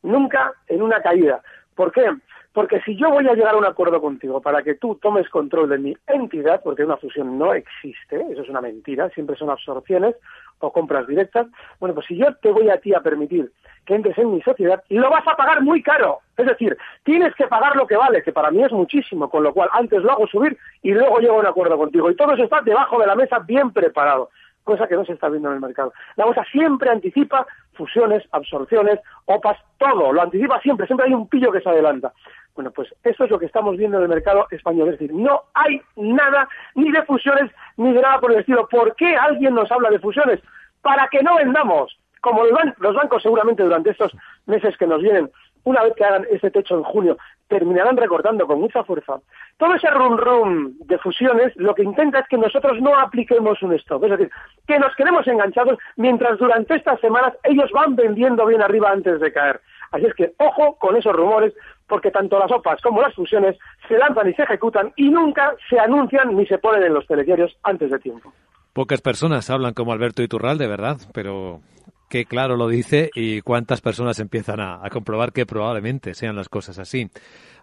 Nunca 0.01 0.53
en 0.67 0.81
una 0.81 1.01
caída. 1.01 1.41
¿Por 1.75 1.91
qué? 1.91 2.05
Porque 2.53 2.79
si 2.81 2.95
yo 2.95 3.09
voy 3.09 3.27
a 3.27 3.33
llegar 3.33 3.53
a 3.53 3.57
un 3.57 3.65
acuerdo 3.65 4.01
contigo 4.01 4.41
para 4.41 4.63
que 4.63 4.75
tú 4.75 4.95
tomes 4.95 5.29
control 5.29 5.69
de 5.69 5.77
mi 5.77 5.97
entidad, 6.07 6.61
porque 6.63 6.85
una 6.85 6.97
fusión 6.97 7.37
no 7.37 7.53
existe, 7.53 8.25
eso 8.31 8.41
es 8.41 8.49
una 8.49 8.61
mentira, 8.61 9.09
siempre 9.09 9.35
son 9.35 9.49
absorciones 9.49 10.15
o 10.59 10.71
compras 10.71 11.07
directas, 11.07 11.47
bueno, 11.79 11.93
pues 11.93 12.07
si 12.07 12.17
yo 12.17 12.33
te 12.35 12.51
voy 12.51 12.69
a 12.69 12.77
ti 12.77 12.93
a 12.93 13.01
permitir 13.01 13.51
que 13.85 13.95
entres 13.95 14.17
en 14.17 14.33
mi 14.33 14.41
sociedad, 14.41 14.83
lo 14.89 15.09
vas 15.09 15.27
a 15.27 15.35
pagar 15.35 15.61
muy 15.61 15.81
caro. 15.83 16.19
Es 16.37 16.45
decir, 16.45 16.75
tienes 17.03 17.33
que 17.35 17.47
pagar 17.47 17.75
lo 17.75 17.85
que 17.85 17.95
vale, 17.95 18.23
que 18.23 18.33
para 18.33 18.51
mí 18.51 18.63
es 18.63 18.71
muchísimo, 18.71 19.29
con 19.29 19.43
lo 19.43 19.53
cual 19.53 19.69
antes 19.73 20.01
lo 20.01 20.11
hago 20.11 20.27
subir 20.27 20.57
y 20.81 20.91
luego 20.91 21.19
llego 21.19 21.35
a 21.35 21.39
un 21.39 21.45
acuerdo 21.45 21.77
contigo. 21.77 22.09
Y 22.09 22.15
todo 22.15 22.33
eso 22.33 22.43
está 22.43 22.61
debajo 22.61 22.99
de 22.99 23.07
la 23.07 23.15
mesa 23.15 23.39
bien 23.39 23.71
preparado, 23.71 24.29
cosa 24.63 24.87
que 24.87 24.95
no 24.95 25.05
se 25.05 25.13
está 25.13 25.29
viendo 25.29 25.49
en 25.49 25.55
el 25.55 25.61
mercado. 25.61 25.93
La 26.15 26.25
bolsa 26.25 26.43
siempre 26.51 26.89
anticipa 26.89 27.45
fusiones, 27.73 28.23
absorciones, 28.31 28.99
OPAs, 29.25 29.59
todo, 29.77 30.11
lo 30.11 30.21
anticipa 30.21 30.59
siempre, 30.61 30.87
siempre 30.87 31.07
hay 31.07 31.13
un 31.13 31.27
pillo 31.27 31.51
que 31.51 31.61
se 31.61 31.69
adelanta. 31.69 32.11
Bueno, 32.55 32.71
pues 32.71 32.93
eso 33.03 33.25
es 33.25 33.29
lo 33.29 33.37
que 33.37 33.45
estamos 33.45 33.75
viendo 33.77 33.97
en 33.97 34.03
el 34.03 34.09
mercado 34.09 34.47
español. 34.49 34.87
Es 34.89 34.99
decir, 34.99 35.13
no 35.13 35.43
hay 35.53 35.81
nada 35.97 36.47
ni 36.73 36.89
de 36.91 37.03
fusiones 37.03 37.51
ni 37.77 37.91
de 37.91 38.01
nada 38.01 38.19
por 38.19 38.31
el 38.31 38.39
estilo. 38.39 38.67
¿Por 38.67 38.95
qué 38.95 39.15
alguien 39.15 39.53
nos 39.53 39.69
habla 39.71 39.89
de 39.89 39.99
fusiones? 39.99 40.39
Para 40.81 41.07
que 41.09 41.21
no 41.21 41.35
vendamos 41.35 41.97
como 42.21 42.43
los 42.43 42.95
bancos 42.95 43.21
seguramente 43.21 43.61
durante 43.61 43.91
estos 43.91 44.11
meses 44.47 44.75
que 44.77 44.87
nos 44.87 44.99
vienen, 45.01 45.29
una 45.63 45.83
vez 45.83 45.93
que 45.95 46.05
hagan 46.05 46.25
ese 46.31 46.49
techo 46.49 46.75
en 46.75 46.83
junio, 46.83 47.17
terminarán 47.47 47.97
recortando 47.97 48.47
con 48.47 48.59
mucha 48.59 48.83
fuerza. 48.83 49.19
Todo 49.57 49.75
ese 49.75 49.89
rum 49.91 50.17
rum 50.17 50.73
de 50.79 50.97
fusiones 50.97 51.55
lo 51.55 51.75
que 51.75 51.83
intenta 51.83 52.19
es 52.19 52.27
que 52.27 52.37
nosotros 52.37 52.81
no 52.81 52.97
apliquemos 52.97 53.61
un 53.61 53.73
stop, 53.73 54.05
es 54.05 54.11
decir, 54.11 54.31
que 54.65 54.79
nos 54.79 54.95
quedemos 54.95 55.27
enganchados 55.27 55.77
mientras 55.97 56.39
durante 56.39 56.75
estas 56.75 56.99
semanas 56.99 57.33
ellos 57.43 57.69
van 57.71 57.95
vendiendo 57.95 58.45
bien 58.45 58.61
arriba 58.61 58.91
antes 58.91 59.19
de 59.19 59.31
caer. 59.31 59.61
Así 59.91 60.05
es 60.05 60.13
que 60.15 60.33
ojo 60.37 60.77
con 60.77 60.95
esos 60.95 61.15
rumores, 61.15 61.53
porque 61.87 62.11
tanto 62.11 62.39
las 62.39 62.51
OPAs 62.51 62.81
como 62.81 63.01
las 63.01 63.13
fusiones 63.13 63.57
se 63.87 63.97
lanzan 63.97 64.29
y 64.29 64.33
se 64.33 64.43
ejecutan 64.43 64.91
y 64.95 65.09
nunca 65.09 65.55
se 65.69 65.79
anuncian 65.79 66.35
ni 66.35 66.45
se 66.45 66.57
ponen 66.57 66.83
en 66.83 66.93
los 66.93 67.05
telediarios 67.07 67.55
antes 67.63 67.91
de 67.91 67.99
tiempo. 67.99 68.33
Pocas 68.73 69.01
personas 69.01 69.49
hablan 69.49 69.73
como 69.73 69.93
Alberto 69.93 70.21
Iturralde, 70.21 70.67
¿verdad? 70.67 70.97
Pero 71.13 71.61
qué 72.09 72.25
claro 72.25 72.55
lo 72.55 72.67
dice 72.67 73.09
y 73.13 73.41
cuántas 73.41 73.81
personas 73.81 74.19
empiezan 74.19 74.59
a, 74.59 74.81
comprobar 74.89 75.31
que 75.31 75.45
probablemente 75.45 76.13
sean 76.13 76.35
las 76.35 76.49
cosas 76.49 76.79
así. 76.79 77.09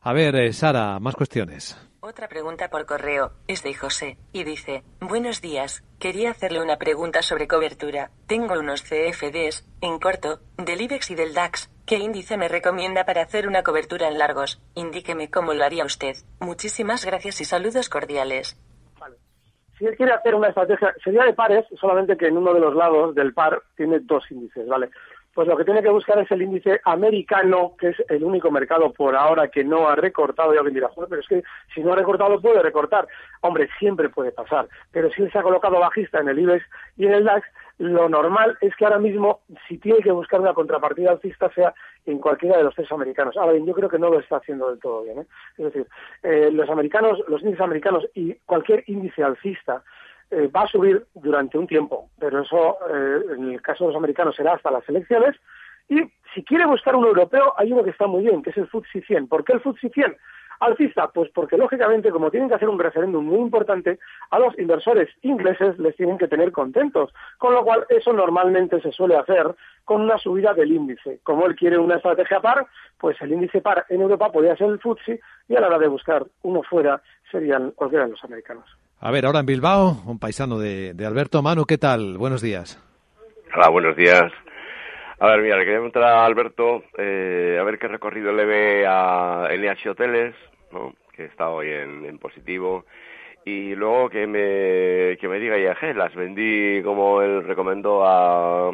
A 0.03 0.13
ver, 0.13 0.35
eh, 0.37 0.53
Sara, 0.53 0.99
más 1.01 1.15
cuestiones. 1.15 1.77
Otra 2.01 2.29
pregunta 2.29 2.69
por 2.69 2.85
correo 2.85 3.33
es 3.47 3.63
de 3.63 3.75
José 3.75 4.19
y 4.33 4.43
dice, 4.43 4.83
buenos 5.01 5.41
días, 5.41 5.85
quería 6.01 6.33
hacerle 6.33 6.61
una 6.61 6.77
pregunta 6.77 7.23
sobre 7.23 7.47
cobertura. 7.47 8.11
Tengo 8.27 8.59
unos 8.59 8.83
CFDs, 8.83 9.69
en 9.81 10.01
corto, 10.01 10.41
del 10.59 10.81
IBEX 10.81 11.13
y 11.13 11.15
del 11.15 11.33
DAX. 11.33 11.71
¿Qué 11.87 11.97
índice 11.97 12.37
me 12.37 12.49
recomienda 12.49 13.05
para 13.05 13.23
hacer 13.23 13.49
una 13.49 13.63
cobertura 13.63 14.09
en 14.09 14.19
largos? 14.19 14.63
Indíqueme 14.75 15.31
cómo 15.31 15.53
lo 15.53 15.65
haría 15.65 15.85
usted. 15.85 16.15
Muchísimas 16.41 17.05
gracias 17.05 17.41
y 17.41 17.45
saludos 17.45 17.89
cordiales 17.89 18.57
si 19.83 19.89
él 19.89 19.97
quiere 19.97 20.13
hacer 20.13 20.37
una 20.37 20.47
estrategia, 20.47 20.95
sería 21.03 21.25
de 21.25 21.33
pares, 21.33 21.67
solamente 21.81 22.17
que 22.17 22.29
en 22.29 22.37
uno 22.37 22.55
de 22.55 22.61
los 22.61 22.73
lados 22.73 23.17
del 23.17 23.35
par 23.35 23.61
tiene 23.77 23.99
dos 23.99 24.31
índices, 24.31 24.65
¿vale? 24.69 24.91
Pues 25.35 25.49
lo 25.49 25.57
que 25.57 25.65
tiene 25.65 25.83
que 25.83 25.89
buscar 25.89 26.21
es 26.21 26.31
el 26.31 26.43
índice 26.43 26.81
americano, 26.85 27.73
que 27.77 27.89
es 27.89 27.97
el 28.09 28.23
único 28.23 28.49
mercado 28.53 28.93
por 28.93 29.17
ahora 29.17 29.49
que 29.49 29.65
no 29.65 29.89
ha 29.89 29.97
recortado. 29.97 30.55
Y 30.55 30.59
alguien 30.59 30.75
dirá, 30.75 30.89
joder, 30.91 31.09
pero 31.09 31.21
es 31.23 31.27
que 31.27 31.43
si 31.75 31.81
no 31.81 31.95
ha 31.95 31.97
recortado 31.97 32.41
puede 32.41 32.63
recortar. 32.63 33.09
Hombre, 33.41 33.69
siempre 33.81 34.09
puede 34.09 34.31
pasar. 34.31 34.69
Pero 34.93 35.11
si 35.11 35.23
él 35.23 35.33
se 35.33 35.39
ha 35.39 35.43
colocado 35.43 35.81
bajista 35.81 36.21
en 36.21 36.29
el 36.29 36.39
IBEX 36.39 36.65
y 36.99 37.07
en 37.07 37.15
el 37.15 37.25
DAX, 37.25 37.45
lo 37.83 38.09
normal 38.09 38.57
es 38.61 38.77
que 38.77 38.85
ahora 38.85 39.01
mismo, 39.01 39.41
si 39.67 39.77
tiene 39.77 39.99
que 40.03 40.13
buscar 40.13 40.41
una 40.41 40.55
contrapartida 40.55 41.11
alcista, 41.11 41.51
sea 41.53 41.75
en 42.07 42.19
cualquiera 42.19 42.57
de 42.57 42.63
los 42.63 42.77
tres 42.77 42.91
americanos. 42.93 43.37
Ahora 43.37 43.55
bien, 43.55 43.67
yo 43.67 43.75
creo 43.75 43.89
que 43.89 43.99
no 43.99 44.09
lo 44.09 44.21
está 44.21 44.37
haciendo 44.37 44.71
del 44.71 44.79
todo 44.79 45.03
bien. 45.03 45.19
¿eh? 45.19 45.27
Es 45.59 45.65
decir, 45.65 45.89
eh, 46.23 46.51
los 46.53 46.71
americanos, 46.71 47.19
los 47.27 47.43
índices 47.43 47.61
americanos 47.61 48.07
y 48.15 48.35
cualquier 48.47 48.85
índice 48.87 49.25
alcista 49.25 49.83
eh, 50.31 50.47
va 50.47 50.63
a 50.63 50.69
subir 50.69 51.05
durante 51.15 51.59
un 51.59 51.67
tiempo, 51.67 52.09
pero 52.21 52.43
eso 52.43 52.79
en 52.89 53.53
el 53.53 53.61
caso 53.61 53.85
de 53.85 53.89
los 53.89 53.97
americanos 53.97 54.37
será 54.37 54.53
hasta 54.53 54.71
las 54.71 54.89
elecciones. 54.89 55.35
Y 55.89 56.03
si 56.35 56.45
quiere 56.45 56.67
buscar 56.67 56.95
un 56.95 57.05
europeo, 57.05 57.53
hay 57.57 57.73
uno 57.73 57.83
que 57.83 57.91
está 57.91 58.07
muy 58.07 58.23
bien, 58.23 58.43
que 58.43 58.51
es 58.51 58.57
el 58.59 58.69
FTSE 58.69 59.03
100. 59.03 59.27
¿Por 59.27 59.45
qué 59.45 59.55
el 59.55 59.61
FTSE 59.61 59.89
100? 59.89 60.17
Alcista, 60.63 61.09
pues 61.09 61.31
porque 61.35 61.57
lógicamente 61.57 62.11
como 62.11 62.31
tienen 62.31 62.49
que 62.49 62.55
hacer 62.55 62.69
un 62.69 62.79
referéndum 62.79 63.25
muy 63.25 63.41
importante, 63.41 63.99
a 64.31 64.39
los 64.39 64.57
inversores 64.59 65.09
ingleses 65.23 65.79
les 65.79 65.97
tienen 65.97 66.19
que 66.19 66.29
tener 66.29 66.53
contentos, 66.53 67.13
con 67.39 67.53
lo 67.53 67.65
cual 67.65 67.85
eso 67.89 68.13
normalmente 68.13 68.81
se 68.81 68.93
suele 68.93 69.17
hacer 69.17 69.55
con 69.85 70.03
una 70.03 70.19
subida 70.19 70.55
del 70.55 70.73
índice. 70.73 71.19
Como 71.25 71.47
él 71.47 71.57
quiere 71.57 71.79
una 71.79 71.97
estrategia 71.97 72.41
par, 72.41 72.67
pues 72.99 73.21
el 73.21 73.33
índice 73.33 73.61
par 73.61 73.85
en 73.89 74.01
Europa 74.01 74.31
podría 74.31 74.57
ser 74.57 74.69
el 74.69 74.79
FTSE 74.79 75.21
y 75.49 75.57
a 75.57 75.61
la 75.61 75.67
hora 75.67 75.79
de 75.79 75.89
buscar 75.89 76.25
uno 76.43 76.63
fuera 76.63 77.03
serían 77.31 77.73
cualquiera 77.73 78.05
de 78.05 78.13
los 78.13 78.25
americanos. 78.25 78.65
A 79.01 79.11
ver, 79.11 79.27
ahora 79.27 79.41
en 79.41 79.47
Bilbao, 79.47 79.97
un 80.07 80.21
paisano 80.21 80.61
de, 80.61 80.95
Alberto. 81.05 81.43
Manu, 81.43 81.65
¿qué 81.65 81.77
tal? 81.77 82.17
Buenos 82.19 82.41
días. 82.41 82.79
Hola, 83.55 83.69
buenos 83.69 83.97
días. 83.97 84.33
A 85.19 85.27
ver, 85.27 85.43
mira, 85.43 85.57
le 85.57 85.65
quería 85.65 85.79
preguntar 85.79 86.05
a 86.05 86.25
Alberto 86.25 86.85
eh, 86.99 87.59
a 87.61 87.65
ver 87.65 87.79
qué 87.79 87.89
recorrido 87.89 88.33
le 88.33 88.45
ve 88.45 88.87
a 88.87 89.49
NH 89.51 89.91
Hoteles, 89.91 90.35
que 91.15 91.25
está 91.25 91.49
hoy 91.49 91.69
en, 91.71 92.19
positivo. 92.19 92.85
Y 93.45 93.75
luego 93.75 94.09
que 94.09 94.27
me, 94.27 95.17
que 95.19 95.29
me 95.29 95.41
diga 95.41 95.59
IAG, 95.59 95.97
las 95.97 96.15
vendí 96.15 96.81
como 96.83 97.23
él 97.23 97.43
recomendó 97.45 98.05
a, 98.05 98.71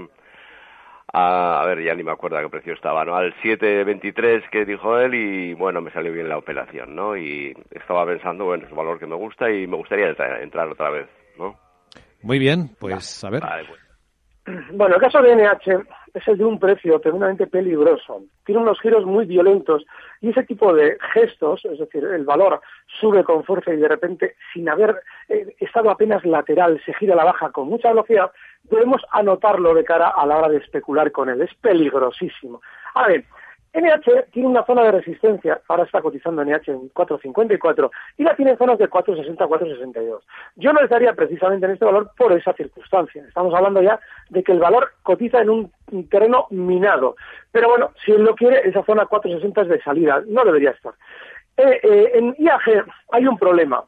a, 1.13 1.63
a 1.63 1.67
ver, 1.67 1.83
ya 1.83 1.95
ni 1.95 2.03
me 2.03 2.13
acuerdo 2.13 2.37
a 2.37 2.43
qué 2.43 2.51
precio 2.51 2.75
estaba, 2.75 3.05
¿no? 3.05 3.17
Al 3.17 3.35
7.23 3.37 4.51
que 4.51 4.67
dijo 4.67 4.99
él 4.99 5.15
y 5.15 5.55
bueno, 5.55 5.81
me 5.81 5.91
salió 5.91 6.13
bien 6.13 6.29
la 6.29 6.37
operación, 6.37 6.95
¿no? 6.95 7.17
Y 7.17 7.57
estaba 7.71 8.05
pensando, 8.05 8.45
bueno, 8.45 8.67
es 8.67 8.71
un 8.71 8.77
valor 8.77 8.99
que 8.99 9.07
me 9.07 9.17
gusta 9.17 9.51
y 9.51 9.67
me 9.67 9.77
gustaría 9.77 10.15
entrar 10.43 10.69
otra 10.69 10.91
vez, 10.91 11.09
¿no? 11.39 11.57
Muy 12.23 12.39
bien, 12.39 12.71
pues 12.79 13.25
a 13.25 13.31
ver. 13.31 13.43
Pues. 13.43 14.69
Bueno, 14.73 14.97
el 14.97 15.01
caso 15.01 15.23
de 15.23 15.35
NH 15.35 15.98
es 16.15 16.29
el 16.29 16.39
de 16.39 16.45
un 16.45 16.59
precio 16.59 16.99
tremendamente 17.01 17.47
peligroso. 17.47 18.23
Tiene 18.45 18.61
unos 18.61 18.81
giros 18.81 19.05
muy 19.05 19.27
violentos 19.27 19.85
y 20.21 20.31
ese 20.31 20.45
tipo 20.45 20.73
de 20.73 20.99
gestos, 21.13 21.65
es 21.65 21.79
decir, 21.79 22.05
el 22.05 22.25
valor 22.25 22.61
sube 23.01 23.25
con 23.25 23.45
fuerza 23.45 23.73
y 23.73 23.77
de 23.77 23.89
repente, 23.89 24.37
sin 24.53 24.69
haber 24.69 25.03
eh, 25.29 25.55
estado 25.61 25.91
apenas 25.91 26.25
lateral, 26.25 26.81
se 26.85 26.95
gira 26.95 27.15
a 27.15 27.17
la 27.17 27.25
baja 27.25 27.51
con 27.51 27.69
mucha 27.69 27.89
velocidad, 27.89 28.31
debemos 28.65 29.03
anotarlo 29.13 29.75
de 29.75 29.85
cara 29.85 30.09
a 30.09 30.27
la 30.27 30.39
hora 30.39 30.49
de 30.49 30.59
especular 30.59 31.11
con 31.13 31.29
él. 31.29 31.41
Es 31.43 31.55
peligrosísimo. 31.55 32.61
A 32.95 33.09
ver, 33.09 33.25
NH 33.75 34.31
tiene 34.33 34.49
una 34.49 34.65
zona 34.65 34.83
de 34.85 34.93
resistencia, 34.93 35.61
ahora 35.69 35.85
está 35.85 36.01
cotizando 36.01 36.43
NH 36.43 36.69
en 36.69 36.91
4.54 36.91 37.91
y 38.17 38.25
la 38.25 38.35
tiene 38.35 38.53
en 38.53 38.59
zonas 38.59 38.79
de 38.79 38.89
4.60, 38.89 39.37
4.62. 39.37 40.21
Yo 40.57 40.73
no 40.73 40.81
estaría 40.81 41.13
precisamente 41.13 41.67
en 41.67 41.73
este 41.73 41.85
valor 41.85 42.11
por 42.17 42.33
esa 42.33 42.53
circunstancia. 42.55 43.25
Estamos 43.27 43.55
hablando 43.55 43.83
ya 43.83 44.01
de 44.31 44.43
que 44.43 44.53
el 44.53 44.59
valor 44.59 44.93
cotiza 45.03 45.41
en 45.41 45.51
un 45.51 45.73
terreno 46.09 46.47
minado. 46.51 47.17
Pero 47.53 47.69
bueno, 47.69 47.93
si 48.05 48.13
él 48.13 48.23
lo 48.23 48.35
quiere, 48.35 48.67
esa 48.69 48.85
zona 48.85 49.05
4.60 49.05 49.63
es 49.63 49.69
de 49.69 49.83
salida, 49.83 50.23
no 50.27 50.45
debería 50.45 50.71
estar. 50.71 50.95
Eh, 51.59 51.81
eh, 51.83 52.11
en 52.15 52.37
IAG 52.39 52.87
hay 53.11 53.27
un 53.27 53.37
problema. 53.37 53.85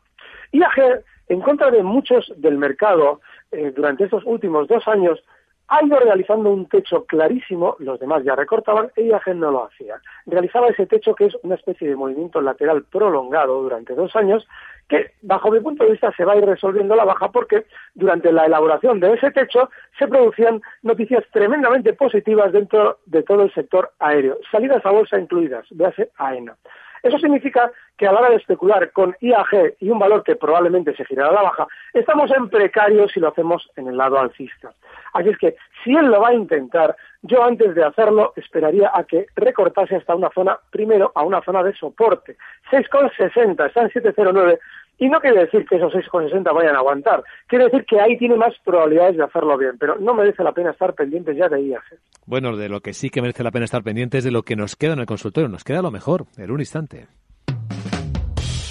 IAG, 0.53 1.05
en 1.29 1.41
contra 1.41 1.71
de 1.71 1.83
muchos 1.83 2.33
del 2.37 2.59
mercado, 2.59 3.21
eh, 3.53 3.73
durante 3.75 4.05
estos 4.05 4.25
últimos 4.25 4.67
dos 4.67 4.87
años, 4.89 5.23
ha 5.71 5.85
ido 5.85 5.99
realizando 6.01 6.51
un 6.51 6.67
techo 6.67 7.05
clarísimo, 7.05 7.77
los 7.79 8.01
demás 8.01 8.25
ya 8.25 8.35
recortaban, 8.35 8.91
e 8.97 9.05
IAG 9.05 9.37
no 9.37 9.53
lo 9.53 9.67
hacía. 9.67 10.01
Realizaba 10.27 10.67
ese 10.67 10.87
techo 10.87 11.15
que 11.15 11.27
es 11.27 11.37
una 11.45 11.55
especie 11.55 11.89
de 11.89 11.95
movimiento 11.95 12.41
lateral 12.41 12.83
prolongado 12.91 13.63
durante 13.63 13.95
dos 13.95 14.15
años, 14.17 14.47
que 14.89 15.13
bajo 15.23 15.49
mi 15.53 15.61
punto 15.61 15.85
de 15.85 15.93
vista 15.93 16.13
se 16.17 16.25
va 16.25 16.33
a 16.33 16.37
ir 16.37 16.45
resolviendo 16.45 16.97
la 16.97 17.05
baja 17.05 17.31
porque 17.31 17.67
durante 17.95 18.33
la 18.33 18.47
elaboración 18.47 18.99
de 18.99 19.13
ese 19.15 19.31
techo 19.31 19.71
se 19.97 20.09
producían 20.09 20.61
noticias 20.83 21.25
tremendamente 21.33 21.93
positivas 21.93 22.53
dentro 22.53 22.99
de 23.07 23.23
todo 23.23 23.45
el 23.45 23.55
sector 23.55 23.93
aéreo, 24.01 24.39
salidas 24.51 24.85
a 24.85 24.91
bolsa 24.91 25.21
incluidas, 25.21 25.67
véase 25.71 26.11
AENA. 26.19 26.57
Eso 27.03 27.19
significa 27.19 27.71
que 27.97 28.07
a 28.07 28.13
la 28.13 28.21
hora 28.21 28.31
de 28.31 28.37
especular 28.37 28.91
con 28.93 29.17
IAG 29.21 29.77
y 29.81 29.91
un 29.91 29.99
valor 29.99 30.23
que 30.23 30.37
probablemente 30.37 30.95
se 30.97 31.05
girará 31.05 31.31
a 31.31 31.35
la 31.35 31.43
baja, 31.43 31.67
estamos 31.93 32.31
en 32.31 32.49
precario 32.49 33.09
si 33.09 33.21
lo 33.21 33.29
hacemos 33.29 33.69
en 33.77 33.89
el 33.89 33.97
lado 33.97 34.19
alcista. 34.19 34.73
Así 35.13 35.29
es 35.31 35.39
que 35.39 35.57
si 35.83 35.95
él 35.95 36.07
lo 36.07 36.21
va 36.21 36.29
a 36.29 36.35
intentar, 36.35 36.97
yo 37.23 37.45
antes 37.45 37.75
de 37.75 37.85
hacerlo 37.85 38.33
esperaría 38.37 38.91
a 38.95 39.05
que 39.05 39.27
recortase 39.37 39.97
hasta 39.97 40.15
una 40.15 40.31
zona, 40.31 40.59
primero 40.71 41.13
a 41.15 41.23
una 41.23 41.43
zona 41.43 41.63
de 41.63 41.75
soporte. 41.75 42.37
6,60, 42.71 43.67
está 43.67 43.83
en 43.83 43.91
7,09 43.91 44.59
y 45.01 45.09
no 45.09 45.19
quiere 45.19 45.41
decir 45.41 45.65
que 45.67 45.77
esos 45.77 45.93
6,60 45.95 46.55
vayan 46.55 46.77
a 46.77 46.81
aguantar. 46.81 47.25
Quiere 47.47 47.65
decir 47.65 47.87
que 47.87 47.99
ahí 47.99 48.19
tiene 48.19 48.37
más 48.37 48.53
probabilidades 48.63 49.17
de 49.17 49.25
hacerlo 49.25 49.57
bien. 49.57 49.79
Pero 49.81 49.97
no 49.99 50.13
merece 50.13 50.45
la 50.45 50.53
pena 50.53 50.73
estar 50.73 50.95
pendientes 50.95 51.37
ya 51.37 51.49
de 51.49 51.63
IAG. 51.63 51.83
Bueno, 52.27 52.55
de 52.55 52.69
lo 52.69 52.81
que 52.81 52.93
sí 52.93 53.09
que 53.09 53.23
merece 53.23 53.43
la 53.43 53.51
pena 53.51 53.65
estar 53.65 53.83
pendientes 53.83 54.25
de 54.25 54.31
lo 54.31 54.43
que 54.43 54.57
nos 54.57 54.77
queda 54.77 54.93
en 54.93 55.01
el 55.01 55.07
consultorio. 55.07 55.49
Nos 55.49 55.65
queda 55.65 55.81
lo 55.81 55.91
mejor, 55.91 56.27
en 56.37 56.51
un 56.51 56.61
instante. 56.61 57.07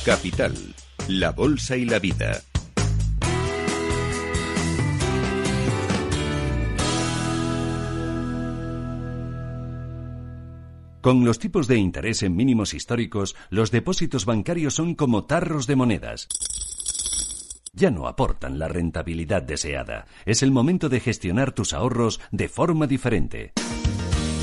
Capital, 0.06 0.54
la 1.10 1.32
bolsa 1.32 1.76
y 1.76 1.86
la 1.86 1.98
vida. 1.98 2.32
Con 11.02 11.24
los 11.24 11.40
tipos 11.40 11.70
de 11.70 11.78
interés 11.78 12.24
en 12.24 12.36
mínimos 12.36 12.74
históricos, 12.74 13.34
los 13.50 13.72
depósitos 13.72 14.26
bancarios 14.26 14.74
son 14.74 14.96
como 14.96 15.24
tarros 15.24 15.66
de 15.66 15.78
monedas. 15.78 16.28
Ya 17.74 17.90
no 17.90 18.06
aportan 18.08 18.60
la 18.60 18.68
rentabilidad 18.68 19.42
deseada. 19.42 20.08
Es 20.26 20.44
el 20.44 20.52
momento 20.52 20.90
de 20.90 21.00
gestionar 21.00 21.54
tus 21.54 21.72
ahorros 21.72 22.20
de 22.32 22.50
forma 22.50 22.86
diferente. 22.86 23.54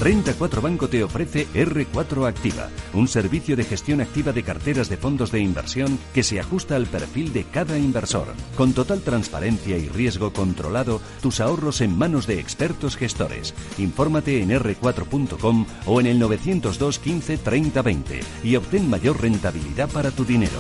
Renta 0.00 0.34
4 0.34 0.60
Banco 0.60 0.88
te 0.88 1.02
ofrece 1.02 1.48
R4 1.54 2.28
Activa, 2.28 2.68
un 2.92 3.08
servicio 3.08 3.56
de 3.56 3.64
gestión 3.64 4.02
activa 4.02 4.32
de 4.32 4.42
carteras 4.42 4.90
de 4.90 4.98
fondos 4.98 5.32
de 5.32 5.40
inversión 5.40 5.98
que 6.12 6.22
se 6.22 6.38
ajusta 6.38 6.76
al 6.76 6.86
perfil 6.86 7.32
de 7.32 7.44
cada 7.44 7.78
inversor. 7.78 8.26
Con 8.56 8.74
total 8.74 9.00
transparencia 9.00 9.78
y 9.78 9.88
riesgo 9.88 10.34
controlado, 10.34 11.00
tus 11.22 11.40
ahorros 11.40 11.80
en 11.80 11.96
manos 11.96 12.26
de 12.26 12.38
expertos 12.38 12.96
gestores. 12.96 13.54
Infórmate 13.78 14.42
en 14.42 14.50
r4.com 14.50 15.66
o 15.86 16.00
en 16.00 16.06
el 16.06 16.18
902 16.18 16.98
15 16.98 17.38
30 17.38 17.82
20 17.82 18.20
y 18.44 18.56
obtén 18.56 18.90
mayor 18.90 19.20
rentabilidad 19.20 19.88
para 19.88 20.10
tu 20.10 20.26
dinero. 20.26 20.58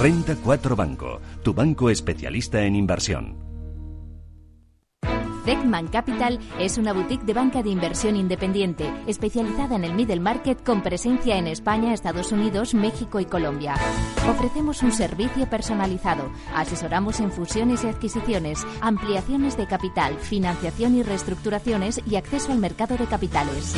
Renta 0.00 0.36
4 0.36 0.76
Banco, 0.76 1.20
tu 1.42 1.54
banco 1.54 1.90
especialista 1.90 2.62
en 2.62 2.76
inversión. 2.76 3.47
Beckman 5.48 5.88
Capital 5.88 6.38
es 6.58 6.76
una 6.76 6.92
boutique 6.92 7.24
de 7.24 7.32
banca 7.32 7.62
de 7.62 7.70
inversión 7.70 8.16
independiente, 8.16 8.92
especializada 9.06 9.76
en 9.76 9.84
el 9.84 9.94
middle 9.94 10.20
market 10.20 10.62
con 10.62 10.82
presencia 10.82 11.38
en 11.38 11.46
España, 11.46 11.94
Estados 11.94 12.32
Unidos, 12.32 12.74
México 12.74 13.18
y 13.18 13.24
Colombia. 13.24 13.74
Ofrecemos 14.28 14.82
un 14.82 14.92
servicio 14.92 15.48
personalizado, 15.48 16.30
asesoramos 16.54 17.18
en 17.20 17.32
fusiones 17.32 17.82
y 17.82 17.86
adquisiciones, 17.86 18.66
ampliaciones 18.82 19.56
de 19.56 19.66
capital, 19.66 20.18
financiación 20.18 20.94
y 20.96 21.02
reestructuraciones 21.02 22.02
y 22.06 22.16
acceso 22.16 22.52
al 22.52 22.58
mercado 22.58 22.98
de 22.98 23.06
capitales. 23.06 23.74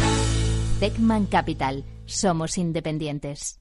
Beckman 0.80 1.26
Capital, 1.26 1.84
somos 2.04 2.58
independientes. 2.58 3.60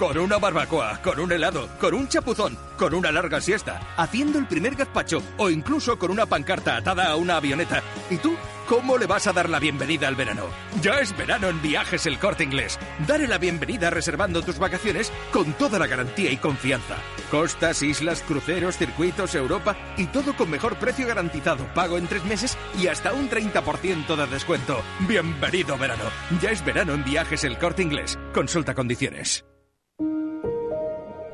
Con 0.00 0.16
una 0.16 0.38
barbacoa, 0.38 1.02
con 1.02 1.20
un 1.20 1.30
helado, 1.30 1.68
con 1.78 1.92
un 1.92 2.08
chapuzón, 2.08 2.56
con 2.78 2.94
una 2.94 3.12
larga 3.12 3.38
siesta, 3.38 3.78
haciendo 3.98 4.38
el 4.38 4.46
primer 4.46 4.74
gazpacho 4.74 5.22
o 5.36 5.50
incluso 5.50 5.98
con 5.98 6.10
una 6.10 6.24
pancarta 6.24 6.78
atada 6.78 7.10
a 7.10 7.16
una 7.16 7.36
avioneta. 7.36 7.82
¿Y 8.08 8.16
tú? 8.16 8.34
¿Cómo 8.66 8.96
le 8.96 9.04
vas 9.04 9.26
a 9.26 9.34
dar 9.34 9.50
la 9.50 9.58
bienvenida 9.58 10.08
al 10.08 10.14
verano? 10.14 10.44
Ya 10.80 11.00
es 11.00 11.14
verano 11.14 11.50
en 11.50 11.60
Viajes 11.60 12.06
El 12.06 12.18
Corte 12.18 12.44
Inglés. 12.44 12.78
Dale 13.06 13.28
la 13.28 13.36
bienvenida 13.36 13.90
reservando 13.90 14.40
tus 14.40 14.58
vacaciones 14.58 15.12
con 15.34 15.52
toda 15.52 15.78
la 15.78 15.86
garantía 15.86 16.32
y 16.32 16.38
confianza. 16.38 16.96
Costas, 17.30 17.82
islas, 17.82 18.22
cruceros, 18.22 18.78
circuitos, 18.78 19.34
Europa 19.34 19.76
y 19.98 20.06
todo 20.06 20.34
con 20.34 20.48
mejor 20.48 20.76
precio 20.76 21.06
garantizado, 21.06 21.66
pago 21.74 21.98
en 21.98 22.06
tres 22.06 22.24
meses 22.24 22.56
y 22.80 22.86
hasta 22.86 23.12
un 23.12 23.28
30% 23.28 24.16
de 24.16 24.26
descuento. 24.28 24.80
Bienvenido 25.00 25.76
verano. 25.76 26.04
Ya 26.40 26.52
es 26.52 26.64
verano 26.64 26.94
en 26.94 27.04
Viajes 27.04 27.44
El 27.44 27.58
Corte 27.58 27.82
Inglés. 27.82 28.18
Consulta 28.32 28.74
condiciones. 28.74 29.44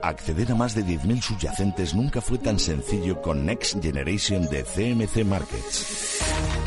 Acceder 0.06 0.52
a 0.52 0.54
más 0.54 0.72
de 0.76 0.84
10.000 0.84 1.20
subyacentes 1.20 1.92
nunca 1.92 2.20
fue 2.20 2.38
tan 2.38 2.60
sencillo 2.60 3.20
con 3.20 3.44
Next 3.44 3.82
Generation 3.82 4.46
de 4.46 4.62
CMC 4.62 5.24
Markets. 5.24 6.22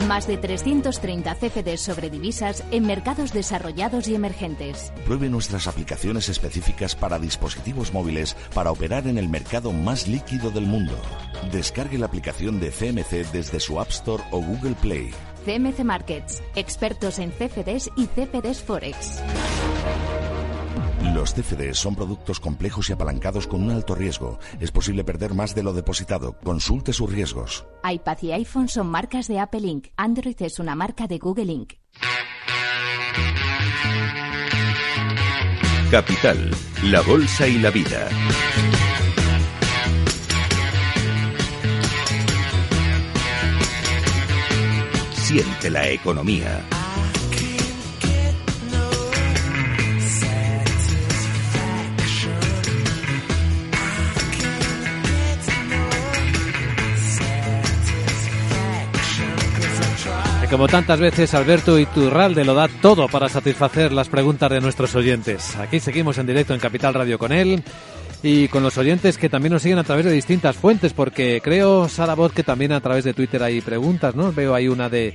Más 0.09 0.27
de 0.27 0.35
330 0.35 1.35
CFDs 1.35 1.79
sobre 1.79 2.09
divisas 2.09 2.65
en 2.71 2.85
mercados 2.85 3.31
desarrollados 3.31 4.09
y 4.09 4.15
emergentes. 4.15 4.91
Pruebe 5.05 5.29
nuestras 5.29 5.67
aplicaciones 5.67 6.27
específicas 6.27 6.97
para 6.97 7.17
dispositivos 7.17 7.93
móviles 7.93 8.35
para 8.53 8.71
operar 8.71 9.07
en 9.07 9.17
el 9.17 9.29
mercado 9.29 9.71
más 9.71 10.09
líquido 10.09 10.51
del 10.51 10.65
mundo. 10.65 10.95
Descargue 11.49 11.97
la 11.97 12.07
aplicación 12.07 12.59
de 12.59 12.71
CMC 12.71 13.31
desde 13.31 13.61
su 13.61 13.79
App 13.79 13.89
Store 13.89 14.21
o 14.31 14.41
Google 14.41 14.75
Play. 14.81 15.11
CMC 15.45 15.85
Markets, 15.85 16.43
expertos 16.55 17.19
en 17.19 17.31
CFDs 17.31 17.89
y 17.95 18.07
CFDs 18.07 18.61
Forex. 18.61 19.21
Los 21.19 21.33
CFDs 21.33 21.77
son 21.77 21.95
productos 21.95 22.39
complejos 22.39 22.89
y 22.89 22.93
apalancados 22.93 23.45
con 23.45 23.61
un 23.61 23.71
alto 23.71 23.93
riesgo. 23.93 24.39
Es 24.61 24.71
posible 24.71 25.03
perder 25.03 25.33
más 25.33 25.53
de 25.53 25.63
lo 25.63 25.73
depositado. 25.73 26.39
Consulte 26.45 26.93
sus 26.93 27.11
riesgos. 27.11 27.65
iPad 27.83 28.17
y 28.21 28.31
iPhone 28.31 28.69
son 28.69 28.87
marcas 28.87 29.27
de 29.27 29.37
Apple 29.37 29.67
Inc. 29.67 29.87
Android 29.97 30.41
es 30.41 30.59
una 30.59 30.75
marca 30.75 31.07
de 31.07 31.17
Google 31.17 31.51
Inc. 31.51 31.73
Capital, 35.91 36.51
la 36.83 37.01
bolsa 37.01 37.45
y 37.49 37.59
la 37.59 37.69
vida. 37.69 38.07
Siente 45.15 45.69
la 45.69 45.89
economía. 45.89 46.63
Como 60.49 60.67
tantas 60.67 60.99
veces, 60.99 61.33
Alberto 61.35 61.77
Iturralde 61.77 62.43
lo 62.43 62.55
da 62.55 62.67
todo 62.67 63.07
para 63.07 63.29
satisfacer 63.29 63.91
las 63.91 64.09
preguntas 64.09 64.49
de 64.49 64.59
nuestros 64.59 64.95
oyentes. 64.95 65.55
Aquí 65.57 65.79
seguimos 65.79 66.17
en 66.17 66.25
directo 66.25 66.53
en 66.53 66.59
Capital 66.59 66.95
Radio 66.95 67.19
con 67.19 67.31
él 67.31 67.63
y 68.23 68.47
con 68.47 68.63
los 68.63 68.77
oyentes 68.77 69.17
que 69.17 69.29
también 69.29 69.53
nos 69.53 69.61
siguen 69.61 69.77
a 69.77 69.83
través 69.83 70.05
de 70.05 70.11
distintas 70.11 70.55
fuentes, 70.55 70.93
porque 70.93 71.39
creo, 71.43 71.87
Sara 71.87 72.15
Bot, 72.15 72.33
que 72.33 72.43
también 72.43 72.71
a 72.71 72.81
través 72.81 73.03
de 73.03 73.13
Twitter 73.13 73.43
hay 73.43 73.61
preguntas, 73.61 74.15
¿no? 74.15 74.33
Veo 74.33 74.55
ahí 74.55 74.67
una 74.67 74.89
de, 74.89 75.13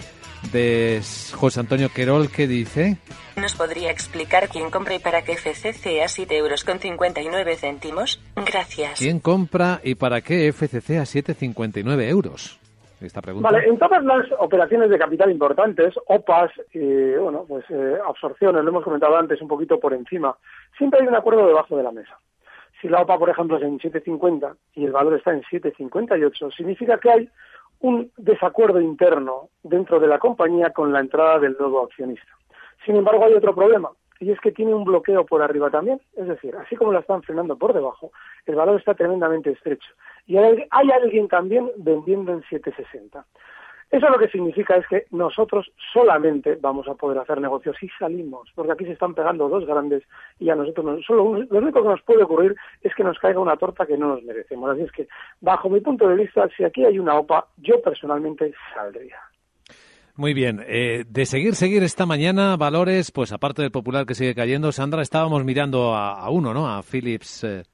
de 0.53 1.03
José 1.33 1.61
Antonio 1.61 1.89
Querol 1.89 2.31
que 2.31 2.47
dice... 2.47 2.99
¿Nos 3.37 3.55
podría 3.55 3.91
explicar 3.91 4.49
quién 4.49 4.71
compra 4.71 4.95
y 4.95 5.01
para 5.01 5.23
qué 5.23 5.37
FCC 5.37 6.01
a 6.03 6.09
7 6.09 6.37
euros 6.37 6.63
con 6.63 6.79
59 6.79 7.57
céntimos? 7.57 8.21
Gracias. 8.37 8.99
¿Quién 8.99 9.19
compra 9.19 9.81
y 9.83 9.97
para 9.97 10.21
qué 10.21 10.53
FCC 10.53 10.99
a 10.99 11.03
7,59 11.03 12.09
euros? 12.09 12.59
Vale, 13.43 13.69
en 13.69 13.79
todas 13.79 14.03
las 14.05 14.27
operaciones 14.39 14.91
de 14.91 14.99
capital 14.99 15.31
importantes, 15.31 15.95
OPAs, 16.07 16.51
y 16.73 17.15
bueno, 17.15 17.45
pues 17.47 17.65
eh, 17.71 17.99
absorciones, 18.07 18.63
lo 18.63 18.71
hemos 18.71 18.85
comentado 18.85 19.17
antes 19.17 19.41
un 19.43 19.49
poquito 19.49 19.79
por 19.79 19.95
encima, 19.95 20.37
siempre 20.77 21.01
hay 21.01 21.07
un 21.07 21.15
acuerdo 21.15 21.47
debajo 21.47 21.77
de 21.77 21.83
la 21.83 21.93
mesa. 21.93 22.19
Si 22.81 22.89
la 22.89 23.03
OPA, 23.03 23.19
por 23.19 23.31
ejemplo, 23.31 23.57
es 23.57 23.63
en 23.63 23.79
7.50 23.79 24.55
y 24.75 24.85
el 24.85 24.93
valor 24.93 25.15
está 25.15 25.33
en 25.33 25.43
7.58, 25.43 26.55
significa 26.55 26.99
que 26.99 27.11
hay 27.11 27.31
un 27.81 28.11
desacuerdo 28.17 28.81
interno 28.81 29.49
dentro 29.63 30.01
de 30.01 30.07
la 30.07 30.19
compañía 30.19 30.71
con 30.71 30.93
la 30.93 31.01
entrada 31.01 31.39
del 31.39 31.57
nuevo 31.59 31.85
accionista. 31.85 32.33
Sin 32.85 32.97
embargo, 32.97 33.25
hay 33.25 33.35
otro 33.35 33.55
problema, 33.55 33.91
y 34.21 34.31
es 34.31 34.41
que 34.41 34.53
tiene 34.53 34.75
un 34.75 34.85
bloqueo 34.85 35.25
por 35.27 35.43
arriba 35.43 35.71
también, 35.71 36.01
es 36.17 36.27
decir, 36.27 36.55
así 36.57 36.77
como 36.77 36.93
la 36.93 37.01
están 37.01 37.23
frenando 37.23 37.57
por 37.57 37.73
debajo, 37.73 38.13
el 38.47 38.55
valor 38.55 38.79
está 38.79 38.95
tremendamente 38.95 39.51
estrecho. 39.51 39.91
Y 40.27 40.37
hay, 40.37 40.67
alguien 40.71 41.29
también 41.29 41.71
vendiendo 41.77 42.33
en 42.33 42.43
760. 42.43 43.25
Eso 43.91 44.09
lo 44.09 44.19
que 44.19 44.29
significa 44.29 44.77
es 44.77 44.87
que 44.89 45.07
nosotros 45.11 45.71
solamente 45.93 46.57
vamos 46.61 46.89
a 46.89 46.95
poder 46.95 47.19
hacer 47.19 47.41
negocios 47.41 47.77
si 47.79 47.89
salimos, 47.91 48.51
porque 48.55 48.73
aquí 48.73 48.85
se 48.85 48.93
están 48.93 49.15
pegando 49.15 49.49
dos 49.49 49.67
grandes 49.67 50.03
y 50.41 50.51
a 50.51 50.57
nosotros 50.57 50.85
no, 50.85 51.03
solo 51.03 51.45
lo 51.49 51.59
único 51.59 51.83
que 51.83 51.89
nos 51.89 52.03
puede 52.03 52.25
ocurrir 52.25 52.57
es 52.83 52.95
que 52.95 53.05
nos 53.05 53.19
caiga 53.19 53.39
una 53.39 53.57
torta 53.57 53.87
que 53.87 53.99
no 53.99 54.09
nos 54.09 54.23
merecemos. 54.23 54.71
Así 54.71 54.83
es 54.83 54.91
que, 54.91 55.07
bajo 55.41 55.69
mi 55.69 55.81
punto 55.81 56.09
de 56.09 56.17
vista, 56.17 56.49
si 56.57 56.65
aquí 56.65 56.85
hay 56.85 56.99
una 56.99 57.15
OPA, 57.19 57.47
yo 57.59 57.81
personalmente 57.83 58.53
saldría. 58.75 59.21
Muy 60.17 60.33
bien. 60.33 60.65
Eh, 60.69 61.05
de 61.09 61.27
seguir, 61.27 61.57
seguir 61.57 61.83
esta 61.83 62.07
mañana, 62.07 62.57
valores, 62.57 63.11
pues 63.11 63.33
aparte 63.33 63.63
del 63.63 63.73
popular 63.73 64.07
que 64.07 64.15
sigue 64.15 64.35
cayendo, 64.35 64.71
Sandra, 64.71 65.03
estábamos 65.03 65.45
mirando 65.45 65.95
a, 65.97 66.31
uno, 66.31 66.55
¿no? 66.55 66.69
A 66.69 66.85
Philips. 66.85 67.43
Eh, 67.43 67.65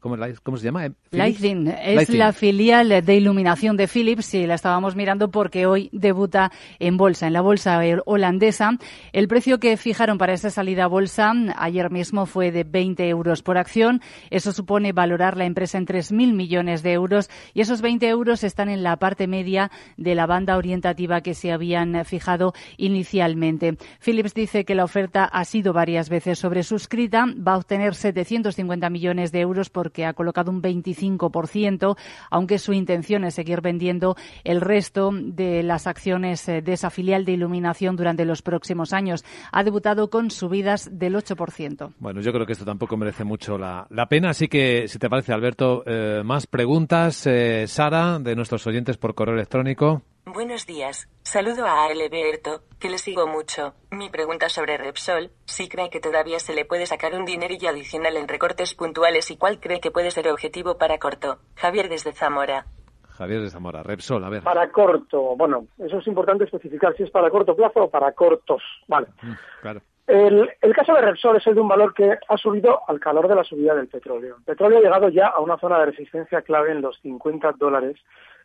¿cómo, 0.00 0.56
se 0.56 0.64
llama? 0.64 0.90
Lighting. 1.12 1.68
Es 1.68 2.10
la 2.10 2.32
filial 2.32 3.04
de 3.04 3.14
iluminación 3.14 3.76
de 3.76 3.86
Philips 3.86 4.34
y 4.34 4.46
la 4.46 4.54
estábamos 4.54 4.96
mirando 4.96 5.30
porque 5.30 5.64
hoy 5.66 5.90
debuta 5.92 6.50
en 6.80 6.96
bolsa, 6.96 7.28
en 7.28 7.32
la 7.32 7.40
bolsa 7.40 7.80
holandesa. 8.04 8.78
El 9.12 9.28
precio 9.28 9.60
que 9.60 9.76
fijaron 9.76 10.18
para 10.18 10.32
esta 10.32 10.50
salida 10.50 10.84
a 10.84 10.88
bolsa 10.88 11.32
ayer 11.56 11.90
mismo 11.90 12.26
fue 12.26 12.50
de 12.50 12.64
20 12.64 13.08
euros 13.08 13.42
por 13.42 13.58
acción. 13.58 14.00
Eso 14.30 14.52
supone 14.52 14.92
valorar 14.92 15.36
la 15.36 15.44
empresa 15.44 15.78
en 15.78 15.86
3.000 15.86 16.32
millones 16.32 16.82
de 16.82 16.92
euros 16.92 17.30
y 17.54 17.60
esos 17.60 17.80
20 17.80 18.08
euros 18.08 18.42
están 18.42 18.68
en 18.68 18.82
la 18.82 18.96
parte 18.96 19.28
media 19.28 19.70
de 19.96 20.16
la 20.16 20.26
banda 20.26 20.56
orientativa 20.56 21.20
que 21.20 21.34
se 21.34 21.52
habían 21.52 22.04
fijado 22.04 22.54
inicialmente. 22.76 23.76
Philips 24.04 24.34
dice 24.34 24.64
que 24.64 24.74
la 24.74 24.84
oferta 24.84 25.24
ha 25.24 25.44
sido 25.44 25.72
varias 25.72 26.08
veces 26.08 26.40
sobresuscrita, 26.40 27.26
va 27.26 27.52
a 27.52 27.58
obtener 27.58 27.94
750 27.94 28.90
millones 28.90 29.11
de 29.12 29.40
euros 29.40 29.68
porque 29.68 30.06
ha 30.06 30.14
colocado 30.14 30.50
un 30.50 30.62
25%, 30.62 31.96
aunque 32.30 32.58
su 32.58 32.72
intención 32.72 33.24
es 33.24 33.34
seguir 33.34 33.60
vendiendo 33.60 34.16
el 34.44 34.60
resto 34.60 35.10
de 35.12 35.62
las 35.62 35.86
acciones 35.86 36.48
eh, 36.48 36.62
de 36.62 36.72
esa 36.72 36.90
filial 36.90 37.24
de 37.24 37.32
iluminación 37.32 37.96
durante 37.96 38.24
los 38.24 38.42
próximos 38.42 38.92
años. 38.92 39.24
Ha 39.52 39.64
debutado 39.64 40.08
con 40.10 40.30
subidas 40.30 40.88
del 40.92 41.14
8%. 41.14 41.94
Bueno, 41.98 42.20
yo 42.20 42.32
creo 42.32 42.46
que 42.46 42.52
esto 42.52 42.64
tampoco 42.64 42.96
merece 42.96 43.24
mucho 43.24 43.58
la, 43.58 43.86
pena, 44.08 44.30
así 44.30 44.48
que 44.48 44.88
si 44.88 44.98
te 44.98 45.08
parece, 45.08 45.32
Alberto, 45.32 45.82
eh, 45.86 46.22
más 46.24 46.46
preguntas. 46.46 47.26
Eh, 47.26 47.66
Sara, 47.66 48.18
de 48.18 48.34
nuestros 48.34 48.66
oyentes 48.66 48.96
por 48.96 49.14
correo 49.14 49.34
electrónico. 49.34 50.02
Buenos 50.24 50.66
días. 50.66 51.08
Saludo 51.24 51.66
a 51.66 51.86
Alberto, 51.86 52.62
que 52.78 52.88
le 52.88 52.98
sigo 52.98 53.26
mucho. 53.26 53.74
Mi 53.90 54.08
pregunta 54.08 54.48
sobre 54.48 54.78
Repsol, 54.78 55.32
si 55.46 55.68
cree 55.68 55.90
que 55.90 55.98
todavía 55.98 56.38
se 56.38 56.54
le 56.54 56.64
puede 56.64 56.86
sacar 56.86 57.14
un 57.14 57.24
dinerillo 57.24 57.68
adicional 57.68 58.16
en 58.16 58.28
recortes 58.28 58.74
puntuales 58.74 59.32
y 59.32 59.36
cuál 59.36 59.58
cree 59.58 59.80
que 59.80 59.90
puede 59.90 60.12
ser 60.12 60.28
objetivo 60.28 60.78
para 60.78 60.98
corto. 60.98 61.38
Javier 61.56 61.88
desde 61.88 62.12
Zamora. 62.12 62.66
Javier 63.08 63.40
desde 63.40 63.54
Zamora. 63.54 63.82
Repsol, 63.82 64.22
a 64.22 64.30
ver. 64.30 64.44
Para 64.44 64.70
corto. 64.70 65.34
Bueno, 65.36 65.66
eso 65.78 65.98
es 65.98 66.06
importante 66.06 66.44
especificar 66.44 66.96
si 66.96 67.02
es 67.02 67.10
para 67.10 67.28
corto 67.28 67.56
plazo 67.56 67.82
o 67.82 67.90
para 67.90 68.12
cortos. 68.12 68.62
Vale. 68.86 69.08
Mm, 69.22 69.32
claro. 69.60 69.80
El, 70.06 70.50
el, 70.60 70.74
caso 70.74 70.94
de 70.94 71.00
Repsol 71.00 71.36
es 71.36 71.46
el 71.48 71.54
de 71.56 71.60
un 71.60 71.68
valor 71.68 71.94
que 71.94 72.18
ha 72.28 72.36
subido 72.36 72.80
al 72.86 73.00
calor 73.00 73.26
de 73.26 73.34
la 73.34 73.44
subida 73.44 73.74
del 73.74 73.88
petróleo. 73.88 74.36
El 74.36 74.44
petróleo 74.44 74.78
ha 74.78 74.82
llegado 74.82 75.08
ya 75.08 75.26
a 75.28 75.40
una 75.40 75.58
zona 75.58 75.80
de 75.80 75.86
resistencia 75.86 76.42
clave 76.42 76.70
en 76.70 76.80
los 76.80 76.98
50 77.00 77.52
dólares 77.52 77.96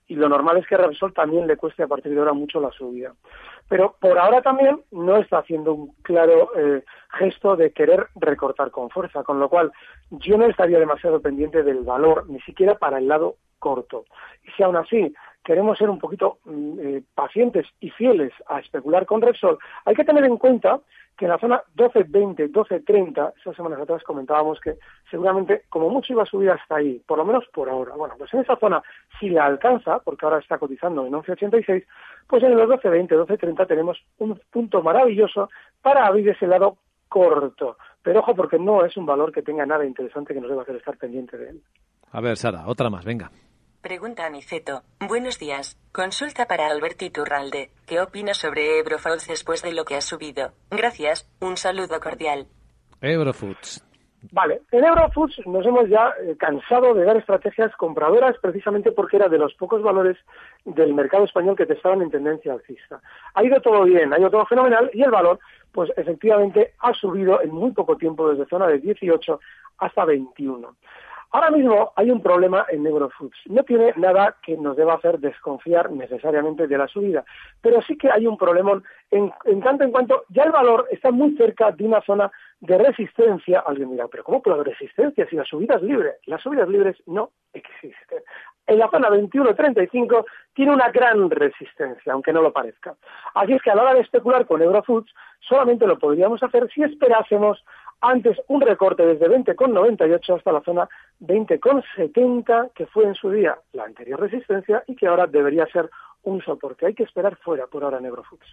y 0.08 0.16
lo 0.16 0.30
normal 0.30 0.58
es 0.58 0.68
que 0.68 0.78
Repsol 0.78 1.14
también 1.14 1.48
le 1.48 1.58
cueste 1.58 1.84
a 1.84 1.88
partir 1.88 2.14
de 2.14 2.20
ahora 2.20 2.34
mucho 2.34 2.62
la 2.62 2.72
subida. 2.72 3.14
Pero 3.68 3.96
por 4.00 4.18
ahora 4.18 4.42
también 4.42 4.82
no 4.92 5.18
está 5.18 5.40
haciendo 5.40 5.74
un 5.74 5.94
claro 6.02 6.52
eh, 6.56 6.84
gesto 7.20 7.58
de 7.58 7.74
querer 7.74 8.08
recortar 8.16 8.72
con 8.72 8.90
fuerza, 8.90 9.24
con 9.24 9.40
lo 9.40 9.50
cual 9.50 9.72
yo 10.10 10.38
no 10.38 10.46
estaría 10.46 10.80
demasiado 10.80 11.22
pendiente 11.22 11.64
del 11.64 11.84
valor, 11.84 12.30
ni 12.30 12.40
siquiera 12.42 12.76
para 12.76 13.00
el 13.00 13.08
lado 13.08 13.36
corto. 13.60 14.06
Y 14.44 14.52
si 14.52 14.64
aún 14.64 14.78
así 14.78 15.14
queremos 15.48 15.78
ser 15.78 15.90
un 15.90 15.98
poquito 15.98 16.40
mm, 16.44 16.80
eh, 16.80 17.04
pacientes 17.16 17.66
y 17.80 17.90
fieles 17.90 18.34
a 18.48 18.60
especular 18.60 19.06
con 19.06 19.22
Repsol, 19.22 19.58
hay 19.86 19.96
que 19.96 20.04
tener 20.04 20.26
en 20.26 20.36
cuenta 20.36 20.82
que 21.18 21.24
en 21.24 21.32
la 21.32 21.40
zona 21.40 21.64
12.20, 21.74 22.52
12.30, 22.52 23.34
esas 23.40 23.56
semanas 23.56 23.80
atrás 23.80 24.04
comentábamos 24.04 24.60
que 24.60 24.76
seguramente 25.10 25.64
como 25.70 25.90
mucho 25.90 26.12
iba 26.12 26.24
a 26.24 26.26
subir 26.26 26.52
hasta 26.52 26.76
ahí, 26.76 27.02
por 27.08 27.18
lo 27.18 27.24
menos 27.24 27.46
por 27.54 27.70
ahora. 27.70 27.96
Bueno, 27.96 28.16
pues 28.18 28.32
en 28.34 28.42
esa 28.42 28.58
zona, 28.58 28.84
si 29.18 29.30
le 29.30 29.40
alcanza, 29.40 30.00
porque 30.00 30.26
ahora 30.26 30.40
está 30.40 30.58
cotizando 30.58 31.06
en 31.06 31.14
11.86, 31.14 31.86
pues 32.28 32.44
en 32.44 32.58
los 32.58 32.70
12.20, 32.70 33.08
12.30 33.08 33.68
tenemos 33.68 33.98
un 34.18 34.38
punto 34.52 34.84
maravilloso 34.84 35.50
para 35.82 36.06
abrir 36.06 36.28
ese 36.28 36.46
lado 36.46 36.76
corto. 37.08 37.78
Pero 38.04 38.20
ojo, 38.20 38.36
porque 38.36 38.60
no 38.60 38.84
es 38.84 38.98
un 38.98 39.06
valor 39.06 39.32
que 39.32 39.44
tenga 39.44 39.66
nada 39.66 39.86
interesante 39.86 40.34
que 40.34 40.42
nos 40.42 40.50
deba 40.50 40.64
hacer 40.64 40.76
estar 40.76 40.98
pendiente 40.98 41.38
de 41.38 41.52
él. 41.52 41.62
A 42.12 42.20
ver, 42.20 42.36
Sara, 42.36 42.68
otra 42.68 42.90
más, 42.90 43.06
venga. 43.06 43.32
Pregunta 43.88 44.26
Aniceto. 44.26 44.82
Buenos 45.00 45.40
días. 45.40 45.80
Consulta 45.94 46.46
para 46.46 46.68
Alberto 46.68 47.06
Iturralde. 47.06 47.70
¿Qué 47.88 48.02
opina 48.02 48.34
sobre 48.34 48.80
Eurofoods 48.80 49.30
después 49.30 49.64
de 49.64 49.72
lo 49.72 49.86
que 49.86 49.96
ha 49.96 50.02
subido? 50.02 50.52
Gracias. 50.70 51.26
Un 51.40 51.56
saludo 51.56 52.02
cordial. 52.02 52.48
Eurofoods. 53.00 53.82
Vale, 54.34 54.60
en 54.74 54.84
Eurofoods 54.84 55.40
nos 55.46 55.66
hemos 55.66 55.88
ya 55.88 56.12
eh, 56.22 56.36
cansado 56.38 56.94
de 56.96 57.06
dar 57.06 57.16
estrategias 57.16 57.74
compradoras 57.78 58.36
precisamente 58.42 58.92
porque 58.92 59.16
era 59.16 59.30
de 59.30 59.38
los 59.38 59.54
pocos 59.54 59.82
valores 59.82 60.18
del 60.66 60.94
mercado 60.94 61.24
español 61.24 61.56
que 61.56 61.66
te 61.66 61.76
estaban 61.76 62.02
en 62.02 62.12
tendencia 62.12 62.52
alcista. 62.52 63.00
Ha 63.36 63.46
ido 63.46 63.62
todo 63.62 63.86
bien, 63.86 64.12
ha 64.12 64.20
ido 64.20 64.30
todo 64.30 64.46
fenomenal 64.48 64.92
y 64.94 65.02
el 65.02 65.12
valor, 65.12 65.40
pues 65.72 65.94
efectivamente 65.96 66.74
ha 66.80 66.94
subido 66.94 67.42
en 67.42 67.52
muy 67.52 67.72
poco 67.72 67.96
tiempo 67.96 68.30
desde 68.30 68.50
zona 68.50 68.68
de 68.68 68.80
18 68.80 69.40
hasta 69.78 70.04
21. 70.04 70.76
Ahora 71.32 71.52
mismo 71.52 71.92
hay 71.96 72.10
un 72.10 72.22
problema 72.22 72.66
en 72.70 72.86
Eurofoods. 72.86 73.38
No 73.48 73.64
tiene 73.64 73.94
nada 73.98 74.36
que 74.42 74.56
nos 74.56 74.78
deba 74.78 74.94
hacer 74.96 75.20
desconfiar 75.20 75.92
necesariamente 75.92 76.68
de 76.68 76.78
la 76.78 76.88
subida, 76.88 77.26
pero 77.62 77.82
sí 77.82 77.98
que 77.98 78.10
hay 78.10 78.26
un 78.26 78.38
problema 78.38 78.82
en, 79.12 79.32
tanto 79.62 79.84
en 79.84 79.92
cuanto 79.92 80.24
ya 80.30 80.44
el 80.44 80.52
valor 80.52 80.88
está 80.90 81.12
muy 81.12 81.36
cerca 81.36 81.72
de 81.72 81.84
una 81.84 82.02
zona 82.02 82.32
de 82.62 82.78
resistencia. 82.78 83.64
Alguien 83.66 83.92
dirá, 83.92 84.08
pero 84.08 84.24
¿cómo 84.24 84.42
puede 84.42 84.56
haber 84.56 84.68
resistencia 84.70 85.28
si 85.30 85.36
la 85.36 85.44
subida 85.44 85.76
es 85.76 85.82
libre? 85.82 86.16
Las 86.26 86.42
subidas 86.42 86.70
libres 86.70 86.96
no 87.06 87.32
existen. 87.54 88.24
En 88.66 88.80
la 88.80 88.90
zona 88.90 89.10
21.35 89.10 90.26
tiene 90.54 90.74
una 90.74 90.90
gran 90.90 91.30
resistencia, 91.30 92.14
aunque 92.14 92.34
no 92.34 92.42
lo 92.42 92.52
parezca. 92.52 92.96
Así 93.34 93.54
es 93.54 93.62
que 93.62 93.72
a 93.72 93.76
la 93.76 93.84
hora 93.84 93.94
de 93.94 94.02
especular 94.02 94.46
con 94.46 94.62
Eurofoods 94.62 95.14
solamente 95.40 95.88
lo 95.88 95.98
podríamos 95.98 96.42
hacer 96.44 96.70
si 96.74 96.84
esperásemos 96.84 97.64
antes 98.02 98.38
un 98.48 98.62
recorte 98.62 99.06
desde 99.06 99.28
20,98 99.28 100.38
hasta 100.38 100.52
la 100.52 100.62
zona 100.62 100.88
20,70, 101.22 102.72
que 102.74 102.86
fue 102.86 103.06
en 103.06 103.16
su 103.16 103.32
día 103.32 103.58
la 103.74 103.86
anterior 103.86 104.20
resistencia 104.20 104.84
y 104.88 104.96
que 104.96 105.08
ahora 105.08 105.28
debería 105.28 105.66
ser 105.68 105.90
un 106.28 106.42
soporte. 106.44 106.86
Hay 106.86 106.94
que 106.94 107.04
esperar 107.04 107.38
fuera 107.38 107.68
por 107.68 107.84
ahora 107.84 108.00
en 108.00 108.06
Eurofoods. 108.06 108.46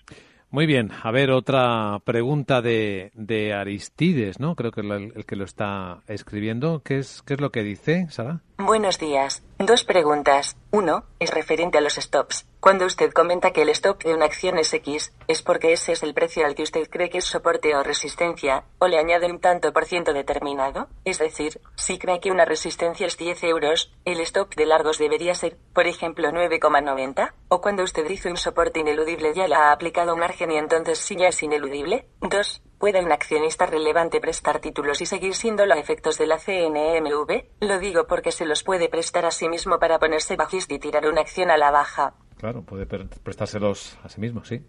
Muy 0.51 0.67
bien, 0.67 0.91
a 1.03 1.11
ver, 1.11 1.33
otra 1.33 1.99
pregunta 2.05 2.63
de, 2.63 3.11
de 3.15 3.53
Aristides, 3.53 4.39
¿no? 4.39 4.55
Creo 4.55 4.71
que 4.71 4.83
es 4.83 4.87
el, 4.87 5.27
que 5.27 5.35
lo 5.35 5.45
está 5.45 5.99
escribiendo. 6.07 6.81
¿Qué 6.85 6.99
es, 6.99 7.23
¿Qué 7.23 7.35
es 7.35 7.41
lo 7.41 7.51
que 7.51 7.65
dice, 7.65 8.07
Sara? 8.11 8.41
Buenos 8.57 9.01
días. 9.01 9.43
Dos 9.59 9.83
preguntas. 9.83 10.57
Uno, 10.71 11.05
es 11.19 11.33
referente 11.33 11.79
a 11.79 11.81
los 11.81 11.95
stops. 11.95 12.47
Cuando 12.61 12.87
usted 12.87 13.13
comenta 13.13 13.51
que 13.51 13.63
el 13.63 13.69
stop 13.69 14.03
de 14.03 14.15
una 14.15 14.25
acción 14.25 14.59
es 14.59 14.73
X, 14.73 15.13
¿es 15.29 15.43
porque 15.43 15.73
ese 15.73 15.93
es 15.93 16.03
el 16.03 16.15
precio 16.15 16.47
al 16.47 16.55
que 16.55 16.63
usted 16.63 16.89
cree 16.89 17.11
que 17.11 17.19
es 17.19 17.25
soporte 17.25 17.75
o 17.77 17.83
resistencia, 17.83 18.65
o 18.79 18.89
le 18.89 18.99
añade 18.99 19.31
un 19.31 19.39
tanto 19.39 19.73
por 19.73 19.85
ciento 19.85 20.13
determinado? 20.13 20.89
Es 21.05 21.19
decir, 21.19 21.61
si 21.77 21.99
cree 21.99 22.21
que 22.21 22.31
una 22.31 22.45
resistencia 22.45 23.07
es 23.07 23.19
10 23.19 23.45
euros, 23.45 23.93
¿el 24.05 24.21
stop 24.21 24.55
de 24.55 24.67
largos 24.67 24.99
debería 24.99 25.35
ser, 25.35 25.57
por 25.75 25.87
ejemplo, 25.87 26.31
9,90? 26.31 27.33
¿O 27.49 27.61
cuando 27.65 27.83
usted 27.83 28.07
dice 28.07 28.29
un 28.29 28.37
soporte 28.37 28.81
ineludible 28.81 29.33
ya 29.33 29.49
la 29.49 29.71
ha 29.71 29.73
aplicado 29.73 30.13
un 30.13 30.21
margen 30.21 30.53
y 30.53 30.59
entonces 30.59 30.99
sí 30.99 31.17
ya 31.17 31.29
es 31.29 31.43
ineludible? 31.43 32.05
Dos, 32.21 32.63
¿Puede 32.79 33.03
un 33.03 33.11
accionista 33.11 33.65
relevante 33.65 34.21
prestar 34.21 34.61
títulos 34.61 35.01
y 35.01 35.07
seguir 35.07 35.33
siendo 35.33 35.65
los 35.65 35.79
efectos 35.79 36.19
de 36.19 36.27
la 36.27 36.37
CNMV? 36.37 37.67
Lo 37.67 37.79
digo 37.79 38.07
porque 38.07 38.33
se 38.33 38.45
los 38.45 38.63
puede 38.65 38.91
prestar 38.91 39.25
a 39.25 39.31
sí 39.31 39.49
mismo 39.49 39.79
para 39.79 39.99
ponerse 39.99 40.37
bajista 40.37 40.75
y 40.75 40.79
tirar 40.79 41.07
una 41.07 41.23
acción 41.23 41.51
a 41.51 41.57
la 41.57 41.71
baja. 41.71 42.13
Claro, 42.37 42.61
puede 42.61 42.85
prestárselos 42.85 43.99
a 44.05 44.11
sí 44.11 44.21
mismo, 44.21 44.45
sí. 44.45 44.61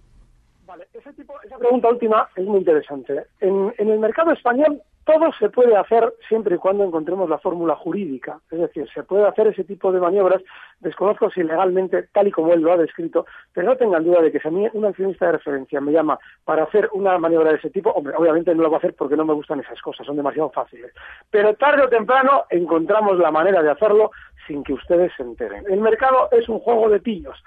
Vale, 0.65 0.87
ese 0.93 1.11
tipo, 1.11 1.33
esa 1.43 1.57
pregunta 1.57 1.89
última 1.89 2.29
es 2.37 2.45
muy 2.45 2.59
interesante. 2.59 3.25
En, 3.41 3.73
en 3.77 3.89
el 3.89 3.99
mercado 3.99 4.31
español 4.31 4.81
todo 5.05 5.31
se 5.39 5.49
puede 5.49 5.77
hacer 5.77 6.13
siempre 6.27 6.55
y 6.55 6.57
cuando 6.57 6.83
encontremos 6.83 7.29
la 7.29 7.37
fórmula 7.37 7.75
jurídica. 7.75 8.39
Es 8.49 8.59
decir, 8.59 8.89
se 8.93 9.03
puede 9.03 9.27
hacer 9.27 9.47
ese 9.47 9.63
tipo 9.63 9.91
de 9.91 9.99
maniobras. 9.99 10.41
Desconozco 10.79 11.29
si 11.29 11.43
legalmente, 11.43 12.03
tal 12.11 12.27
y 12.27 12.31
como 12.31 12.51
él 12.53 12.61
lo 12.61 12.73
ha 12.73 12.77
descrito, 12.77 13.25
pero 13.53 13.67
no 13.67 13.77
tengan 13.77 14.03
duda 14.03 14.21
de 14.21 14.31
que 14.31 14.39
si 14.39 14.47
a 14.47 14.51
mí 14.51 14.67
un 14.73 14.85
accionista 14.85 15.27
de 15.27 15.33
referencia 15.33 15.79
me 15.79 15.91
llama 15.91 16.17
para 16.43 16.63
hacer 16.63 16.89
una 16.93 17.17
maniobra 17.19 17.51
de 17.51 17.57
ese 17.57 17.69
tipo, 17.69 17.91
hombre, 17.91 18.15
obviamente 18.17 18.53
no 18.55 18.63
lo 18.63 18.71
va 18.71 18.77
a 18.77 18.79
hacer 18.79 18.95
porque 18.95 19.15
no 19.15 19.25
me 19.25 19.33
gustan 19.33 19.59
esas 19.59 19.79
cosas, 19.81 20.07
son 20.07 20.17
demasiado 20.17 20.49
fáciles. 20.49 20.91
Pero 21.29 21.53
tarde 21.53 21.83
o 21.83 21.89
temprano 21.89 22.45
encontramos 22.49 23.19
la 23.19 23.31
manera 23.31 23.61
de 23.61 23.69
hacerlo 23.69 24.11
sin 24.47 24.63
que 24.63 24.73
ustedes 24.73 25.11
se 25.15 25.23
enteren. 25.23 25.65
El 25.69 25.81
mercado 25.81 26.29
es 26.31 26.49
un 26.49 26.59
juego 26.59 26.89
de 26.89 26.99
pillos. 26.99 27.41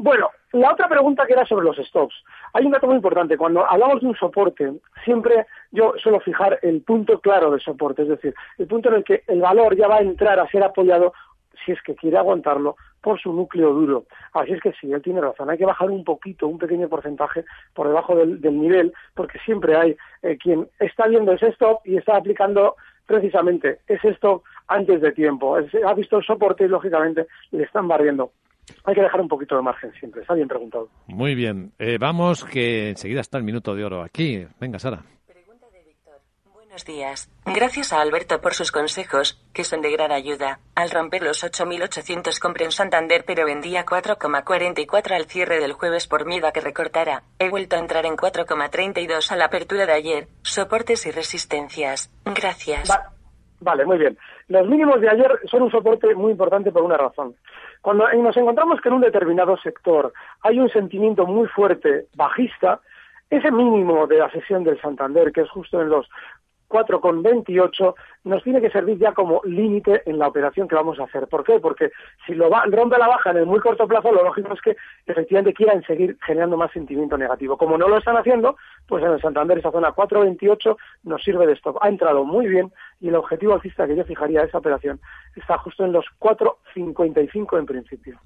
Bueno, 0.00 0.30
la 0.52 0.72
otra 0.72 0.88
pregunta 0.88 1.26
que 1.26 1.32
era 1.32 1.44
sobre 1.44 1.66
los 1.66 1.76
stops. 1.76 2.14
Hay 2.52 2.64
un 2.64 2.70
dato 2.70 2.86
muy 2.86 2.94
importante. 2.94 3.36
Cuando 3.36 3.68
hablamos 3.68 4.00
de 4.00 4.06
un 4.06 4.14
soporte, 4.14 4.74
siempre 5.04 5.46
yo 5.72 5.92
suelo 6.00 6.20
fijar 6.20 6.60
el 6.62 6.82
punto 6.82 7.18
claro 7.18 7.50
de 7.50 7.58
soporte, 7.58 8.02
es 8.02 8.08
decir, 8.08 8.32
el 8.58 8.68
punto 8.68 8.90
en 8.90 8.94
el 8.94 9.04
que 9.04 9.24
el 9.26 9.40
valor 9.40 9.76
ya 9.76 9.88
va 9.88 9.96
a 9.96 10.02
entrar 10.02 10.38
a 10.38 10.48
ser 10.48 10.62
apoyado 10.62 11.12
si 11.66 11.72
es 11.72 11.82
que 11.82 11.96
quiere 11.96 12.16
aguantarlo, 12.16 12.76
por 13.02 13.20
su 13.20 13.32
núcleo 13.32 13.72
duro. 13.72 14.04
Así 14.34 14.52
es 14.52 14.60
que 14.60 14.72
sí, 14.80 14.92
él 14.92 15.02
tiene 15.02 15.20
razón. 15.20 15.50
Hay 15.50 15.58
que 15.58 15.66
bajar 15.66 15.90
un 15.90 16.04
poquito, 16.04 16.46
un 16.46 16.58
pequeño 16.58 16.88
porcentaje 16.88 17.44
por 17.74 17.88
debajo 17.88 18.14
del, 18.14 18.40
nivel, 18.40 18.92
porque 19.14 19.40
siempre 19.40 19.76
hay 19.76 19.96
eh, 20.22 20.38
quien 20.38 20.68
está 20.78 21.08
viendo 21.08 21.32
ese 21.32 21.48
stop 21.48 21.80
y 21.84 21.96
está 21.96 22.16
aplicando 22.16 22.76
precisamente 23.04 23.80
ese 23.88 24.10
stop 24.10 24.44
antes 24.68 25.00
de 25.00 25.10
tiempo. 25.10 25.56
ha 25.56 25.94
visto 25.94 26.18
el 26.18 26.24
soporte 26.24 26.66
y, 26.66 26.68
lógicamente, 26.68 27.26
le 27.50 27.64
están 27.64 27.88
barriendo. 27.88 28.30
Hay 28.84 28.94
que 28.94 29.02
dejar 29.02 29.20
un 29.20 29.28
poquito 29.28 29.56
de 29.56 29.62
margen 29.62 29.92
siempre. 29.98 30.22
Está 30.22 30.34
bien 30.34 30.48
preguntado. 30.48 30.88
Muy 31.06 31.34
bien. 31.34 31.72
Eh, 31.78 31.98
vamos, 31.98 32.44
que 32.44 32.90
enseguida 32.90 33.20
está 33.20 33.38
el 33.38 33.44
minuto 33.44 33.74
de 33.74 33.84
oro 33.84 34.02
aquí. 34.02 34.46
Venga, 34.60 34.78
Sara 34.78 35.02
días. 36.84 37.30
Gracias 37.44 37.92
a 37.92 38.00
Alberto 38.00 38.40
por 38.40 38.54
sus 38.54 38.72
consejos, 38.72 39.42
que 39.52 39.64
son 39.64 39.80
de 39.80 39.90
gran 39.90 40.12
ayuda. 40.12 40.60
Al 40.74 40.90
romper 40.90 41.22
los 41.22 41.44
8.800 41.44 42.38
compré 42.40 42.66
en 42.66 42.72
Santander 42.72 43.24
pero 43.26 43.46
vendía 43.46 43.84
4,44 43.84 45.12
al 45.12 45.24
cierre 45.24 45.60
del 45.60 45.72
jueves 45.72 46.06
por 46.06 46.26
miedo 46.26 46.46
a 46.46 46.52
que 46.52 46.60
recortara. 46.60 47.22
He 47.38 47.50
vuelto 47.50 47.76
a 47.76 47.80
entrar 47.80 48.06
en 48.06 48.16
4,32 48.16 49.30
a 49.30 49.36
la 49.36 49.46
apertura 49.46 49.86
de 49.86 49.92
ayer. 49.92 50.28
Soportes 50.42 51.06
y 51.06 51.10
resistencias. 51.10 52.10
Gracias. 52.24 52.88
vale, 53.60 53.84
muy 53.84 53.98
bien. 53.98 54.16
Los 54.48 54.66
mínimos 54.68 55.00
de 55.00 55.10
ayer 55.10 55.30
son 55.50 55.62
un 55.62 55.70
soporte 55.70 56.14
muy 56.14 56.32
importante 56.32 56.70
por 56.70 56.82
una 56.82 56.96
razón. 56.96 57.34
Cuando 57.88 58.06
nos 58.22 58.36
encontramos 58.36 58.82
que 58.82 58.90
en 58.90 58.96
un 58.96 59.00
determinado 59.00 59.56
sector 59.56 60.12
hay 60.42 60.60
un 60.60 60.68
sentimiento 60.68 61.24
muy 61.24 61.48
fuerte 61.48 62.04
bajista, 62.16 62.82
ese 63.30 63.50
mínimo 63.50 64.06
de 64.06 64.18
la 64.18 64.30
sesión 64.30 64.62
del 64.62 64.78
Santander, 64.78 65.32
que 65.32 65.40
es 65.40 65.48
justo 65.48 65.80
en 65.80 65.88
los 65.88 66.06
4,28 66.68 67.94
nos 68.24 68.42
tiene 68.42 68.60
que 68.60 68.70
servir 68.70 68.98
ya 68.98 69.12
como 69.12 69.40
límite 69.44 70.02
en 70.06 70.18
la 70.18 70.28
operación 70.28 70.68
que 70.68 70.74
vamos 70.74 70.98
a 71.00 71.04
hacer. 71.04 71.26
¿Por 71.28 71.44
qué? 71.44 71.58
Porque 71.60 71.90
si 72.26 72.34
lo 72.34 72.50
va, 72.50 72.64
rompe 72.66 72.98
la 72.98 73.08
baja 73.08 73.30
en 73.30 73.38
el 73.38 73.46
muy 73.46 73.60
corto 73.60 73.88
plazo, 73.88 74.12
lo 74.12 74.22
lógico 74.22 74.52
es 74.52 74.60
que 74.60 74.76
efectivamente 75.06 75.54
quieran 75.54 75.82
seguir 75.84 76.18
generando 76.24 76.56
más 76.56 76.70
sentimiento 76.72 77.16
negativo. 77.16 77.56
Como 77.56 77.78
no 77.78 77.88
lo 77.88 77.98
están 77.98 78.16
haciendo, 78.16 78.56
pues 78.86 79.02
en 79.02 79.12
el 79.12 79.20
Santander 79.20 79.58
esa 79.58 79.70
zona 79.70 79.94
4,28 79.94 80.76
nos 81.04 81.22
sirve 81.22 81.46
de 81.46 81.54
stop. 81.54 81.78
Ha 81.80 81.88
entrado 81.88 82.24
muy 82.24 82.46
bien 82.46 82.72
y 83.00 83.08
el 83.08 83.16
objetivo 83.16 83.54
alcista 83.54 83.86
que 83.86 83.96
yo 83.96 84.04
fijaría 84.04 84.40
a 84.40 84.44
esa 84.44 84.58
operación 84.58 85.00
está 85.36 85.58
justo 85.58 85.84
en 85.84 85.92
los 85.92 86.04
4,55 86.20 87.58
en 87.58 87.66
principio. 87.66 88.18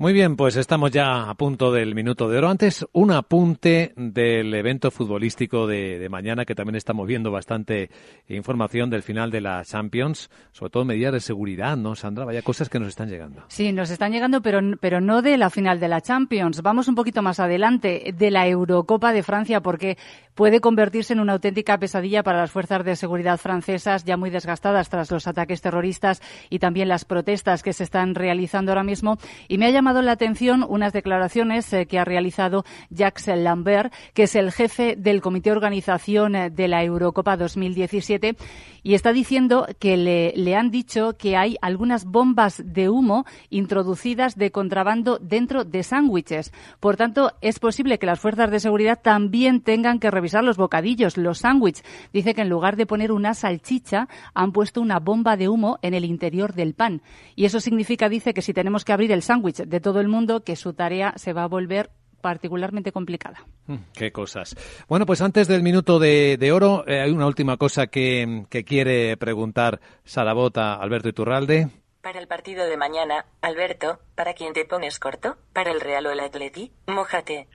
Muy 0.00 0.14
bien, 0.14 0.34
pues 0.34 0.56
estamos 0.56 0.92
ya 0.92 1.28
a 1.28 1.34
punto 1.34 1.70
del 1.70 1.94
minuto 1.94 2.26
de 2.26 2.38
oro. 2.38 2.48
Antes, 2.48 2.86
un 2.92 3.10
apunte 3.10 3.92
del 3.96 4.54
evento 4.54 4.90
futbolístico 4.90 5.66
de, 5.66 6.08
mañana, 6.08 6.46
que 6.46 6.54
también 6.54 6.76
estamos 6.76 7.06
viendo 7.06 7.30
bastante 7.30 7.90
información 8.26 8.88
del 8.88 9.02
final 9.02 9.30
de 9.30 9.42
la 9.42 9.62
Champions, 9.62 10.30
sobre 10.52 10.70
todo 10.70 10.86
medidas 10.86 11.12
de 11.12 11.20
seguridad, 11.20 11.76
¿no, 11.76 11.96
Sandra? 11.96 12.24
Vaya 12.24 12.40
cosas 12.40 12.70
que 12.70 12.78
nos 12.78 12.88
están 12.88 13.10
llegando. 13.10 13.42
Sí, 13.48 13.74
nos 13.74 13.90
están 13.90 14.10
llegando, 14.12 14.40
pero, 14.40 14.60
pero 14.80 15.02
no 15.02 15.20
de 15.20 15.36
la 15.36 15.50
final 15.50 15.78
de 15.78 15.88
la 15.88 16.00
Champions. 16.00 16.62
Vamos 16.62 16.88
un 16.88 16.94
poquito 16.94 17.20
más 17.20 17.38
adelante, 17.38 18.14
de 18.16 18.30
la 18.30 18.48
Eurocopa 18.48 19.12
de 19.12 19.22
Francia, 19.22 19.60
porque 19.60 19.98
puede 20.34 20.62
convertirse 20.62 21.12
en 21.12 21.20
una 21.20 21.34
auténtica 21.34 21.76
pesadilla 21.76 22.22
para 22.22 22.38
las 22.38 22.50
fuerzas 22.50 22.86
de 22.86 22.96
seguridad 22.96 23.36
francesas, 23.36 24.06
ya 24.06 24.16
muy 24.16 24.30
desgastadas 24.30 24.88
tras 24.88 25.10
los 25.10 25.26
ataques 25.26 25.60
terroristas 25.60 26.22
y 26.48 26.58
también 26.58 26.88
las 26.88 27.04
protestas 27.04 27.62
que 27.62 27.74
se 27.74 27.84
están 27.84 28.14
realizando 28.14 28.72
ahora 28.72 28.82
mismo. 28.82 29.18
Y 29.46 29.58
me 29.58 29.66
ha 29.66 29.70
llamado 29.70 29.89
llamado 29.90 30.02
la 30.02 30.12
atención 30.12 30.64
unas 30.68 30.92
declaraciones 30.92 31.72
eh, 31.72 31.86
que 31.86 31.98
ha 31.98 32.04
realizado 32.04 32.64
Jacques 32.90 33.26
Lambert, 33.26 33.92
que 34.14 34.24
es 34.24 34.36
el 34.36 34.52
jefe 34.52 34.94
del 34.96 35.20
Comité 35.20 35.50
de 35.50 35.56
Organización 35.56 36.36
eh, 36.36 36.50
de 36.50 36.68
la 36.68 36.84
Eurocopa 36.84 37.36
2017, 37.36 38.36
y 38.84 38.94
está 38.94 39.12
diciendo 39.12 39.66
que 39.80 39.96
le, 39.96 40.32
le 40.36 40.54
han 40.54 40.70
dicho 40.70 41.16
que 41.18 41.36
hay 41.36 41.56
algunas 41.60 42.04
bombas 42.04 42.62
de 42.64 42.88
humo 42.88 43.26
introducidas 43.50 44.36
de 44.36 44.52
contrabando 44.52 45.18
dentro 45.18 45.64
de 45.64 45.82
sándwiches. 45.82 46.52
Por 46.78 46.96
tanto, 46.96 47.32
es 47.40 47.58
posible 47.58 47.98
que 47.98 48.06
las 48.06 48.20
fuerzas 48.20 48.50
de 48.50 48.60
seguridad 48.60 49.00
también 49.02 49.60
tengan 49.60 49.98
que 49.98 50.10
revisar 50.10 50.44
los 50.44 50.56
bocadillos, 50.56 51.16
los 51.16 51.38
sándwiches. 51.38 51.84
Dice 52.12 52.32
que 52.34 52.42
en 52.42 52.48
lugar 52.48 52.76
de 52.76 52.86
poner 52.86 53.10
una 53.10 53.34
salchicha, 53.34 54.08
han 54.34 54.52
puesto 54.52 54.80
una 54.80 55.00
bomba 55.00 55.36
de 55.36 55.48
humo 55.48 55.78
en 55.82 55.94
el 55.94 56.04
interior 56.04 56.54
del 56.54 56.74
pan. 56.74 57.02
Y 57.34 57.44
eso 57.44 57.58
significa, 57.58 58.08
dice, 58.08 58.32
que 58.32 58.42
si 58.42 58.54
tenemos 58.54 58.84
que 58.84 58.92
abrir 58.92 59.10
el 59.12 59.22
sándwich 59.22 59.64
de 59.64 59.79
todo 59.80 60.00
el 60.00 60.08
mundo 60.08 60.44
que 60.44 60.56
su 60.56 60.72
tarea 60.74 61.14
se 61.16 61.32
va 61.32 61.44
a 61.44 61.48
volver 61.48 61.90
particularmente 62.20 62.92
complicada. 62.92 63.44
Mm, 63.66 63.76
qué 63.94 64.12
cosas. 64.12 64.56
Bueno, 64.88 65.06
pues 65.06 65.22
antes 65.22 65.48
del 65.48 65.62
minuto 65.62 65.98
de, 65.98 66.50
oro, 66.52 66.84
eh, 66.86 67.00
hay 67.00 67.10
una 67.10 67.26
última 67.26 67.56
cosa 67.56 67.86
que, 67.86 68.44
que 68.50 68.64
quiere 68.64 69.16
preguntar 69.16 69.80
Sarabota, 70.04 70.74
Alberto 70.74 71.08
Iturralde. 71.08 71.68
Para 72.02 72.18
el 72.18 72.28
partido 72.28 72.64
de 72.64 72.76
mañana, 72.76 73.26
Alberto, 73.42 74.00
¿para 74.14 74.32
quién 74.32 74.54
te 74.54 74.64
pones 74.64 74.98
corto? 74.98 75.36
¿Para 75.52 75.70
el 75.70 75.80
Real 75.80 76.06
o 76.06 76.10
el 76.10 76.20
Atleti? 76.20 76.72
Mójate. 76.86 77.46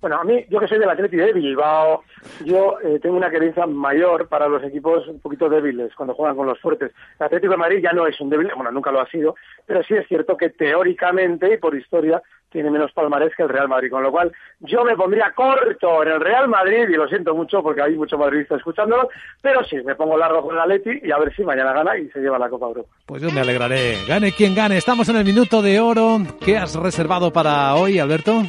Bueno, 0.00 0.20
a 0.20 0.24
mí, 0.24 0.44
yo 0.48 0.60
que 0.60 0.68
soy 0.68 0.78
del 0.78 0.88
Atleti 0.88 1.16
de 1.16 1.32
Bilbao, 1.32 2.04
yo 2.44 2.78
eh, 2.84 3.00
tengo 3.02 3.16
una 3.16 3.30
querencia 3.30 3.66
mayor 3.66 4.28
para 4.28 4.46
los 4.46 4.62
equipos 4.62 5.08
un 5.08 5.18
poquito 5.20 5.48
débiles 5.48 5.92
cuando 5.96 6.14
juegan 6.14 6.36
con 6.36 6.46
los 6.46 6.60
fuertes. 6.60 6.92
El 7.18 7.26
Atlético 7.26 7.52
de 7.52 7.58
Madrid 7.58 7.80
ya 7.82 7.92
no 7.92 8.06
es 8.06 8.20
un 8.20 8.30
débil, 8.30 8.50
bueno, 8.54 8.70
nunca 8.70 8.92
lo 8.92 9.00
ha 9.00 9.08
sido, 9.08 9.34
pero 9.66 9.82
sí 9.82 9.94
es 9.94 10.06
cierto 10.06 10.36
que 10.36 10.50
teóricamente 10.50 11.52
y 11.52 11.56
por 11.56 11.76
historia 11.76 12.22
tiene 12.50 12.70
menos 12.70 12.92
palmarés 12.92 13.34
que 13.36 13.42
el 13.42 13.48
Real 13.48 13.68
Madrid, 13.68 13.90
con 13.90 14.02
lo 14.02 14.10
cual 14.10 14.32
yo 14.60 14.84
me 14.84 14.96
pondría 14.96 15.32
corto 15.32 16.02
en 16.02 16.08
el 16.12 16.20
Real 16.20 16.48
Madrid 16.48 16.88
y 16.88 16.94
lo 16.94 17.08
siento 17.08 17.34
mucho 17.34 17.62
porque 17.62 17.82
hay 17.82 17.94
muchos 17.96 18.18
madridistas 18.18 18.58
escuchándolo, 18.58 19.08
pero 19.42 19.64
sí, 19.64 19.76
me 19.84 19.96
pongo 19.96 20.16
largo 20.16 20.42
con 20.42 20.54
el 20.54 20.60
Atleti 20.60 21.00
y 21.02 21.10
a 21.10 21.18
ver 21.18 21.34
si 21.34 21.42
mañana 21.42 21.72
gana 21.72 21.98
y 21.98 22.08
se 22.08 22.20
lleva 22.20 22.38
la 22.38 22.48
Copa 22.48 22.66
Europa. 22.66 22.88
Pues 23.04 23.20
yo 23.20 23.30
me 23.32 23.40
alegraré. 23.40 23.96
Gane 24.06 24.32
quien 24.32 24.54
gane. 24.54 24.78
Estamos 24.78 25.08
en 25.08 25.16
el 25.16 25.24
minuto 25.24 25.60
de 25.60 25.80
oro. 25.80 26.18
¿Qué 26.44 26.56
has 26.56 26.74
reservado 26.76 27.32
para 27.32 27.74
hoy, 27.74 27.98
Alberto? 27.98 28.44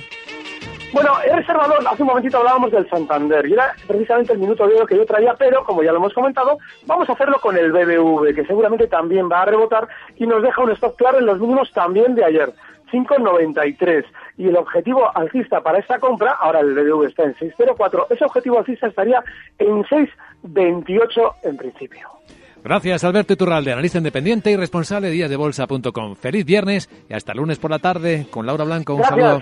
Bueno, 0.92 1.12
he 1.24 1.36
reservado, 1.36 1.76
hace 1.88 2.02
un 2.02 2.08
momentito 2.08 2.38
hablábamos 2.38 2.72
del 2.72 2.90
Santander 2.90 3.46
y 3.46 3.54
era 3.54 3.74
precisamente 3.88 4.34
el 4.34 4.40
minuto 4.40 4.68
de 4.68 4.76
oro 4.76 4.86
que 4.86 4.98
yo 4.98 5.06
traía, 5.06 5.34
pero 5.36 5.64
como 5.64 5.84
ya 5.84 5.92
lo 5.92 5.98
hemos 5.98 6.14
comentado, 6.14 6.58
vamos 6.86 7.08
a 7.10 7.14
hacerlo 7.14 7.40
con 7.40 7.58
el 7.58 7.72
BBV, 7.72 8.34
que 8.34 8.46
seguramente 8.46 8.88
también 8.88 9.30
va 9.32 9.44
a 9.44 9.46
rebotar 9.46 9.88
y 10.16 10.26
nos 10.26 10.42
deja 10.42 10.64
un 10.64 10.72
stop 10.72 10.96
claro 10.96 11.20
en 11.20 11.26
los 11.26 11.40
mínimos 11.40 11.72
también 11.72 12.16
de 12.16 12.26
ayer. 12.26 12.52
5,93. 12.92 14.04
Y 14.38 14.48
el 14.48 14.58
objetivo 14.58 15.16
alcista 15.16 15.62
para 15.62 15.78
esta 15.78 16.00
compra, 16.00 16.32
ahora 16.32 16.62
el 16.62 16.74
BBV 16.74 17.06
está 17.06 17.24
en 17.24 17.36
6,04, 17.36 18.08
ese 18.10 18.26
objetivo 18.26 18.58
alcista 18.58 18.88
estaría 18.88 19.24
en 19.60 19.84
6,28 19.84 21.34
en 21.44 21.58
principio. 21.58 22.10
Gracias, 22.64 23.04
Alberto 23.04 23.34
Iturralde, 23.34 23.72
analista 23.72 24.00
independiente 24.00 24.52
y 24.52 24.56
responsable 24.58 25.08
de 25.08 25.14
díasdebolsa.com. 25.14 26.16
Feliz 26.16 26.46
viernes 26.46 26.90
y 27.10 27.14
hasta 27.14 27.32
el 27.32 27.38
lunes 27.38 27.58
por 27.58 27.72
la 27.72 27.80
tarde 27.80 28.28
con 28.30 28.46
Laura 28.46 28.66
Blanco. 28.66 28.96
Un 28.96 29.04
saludo. 29.04 29.42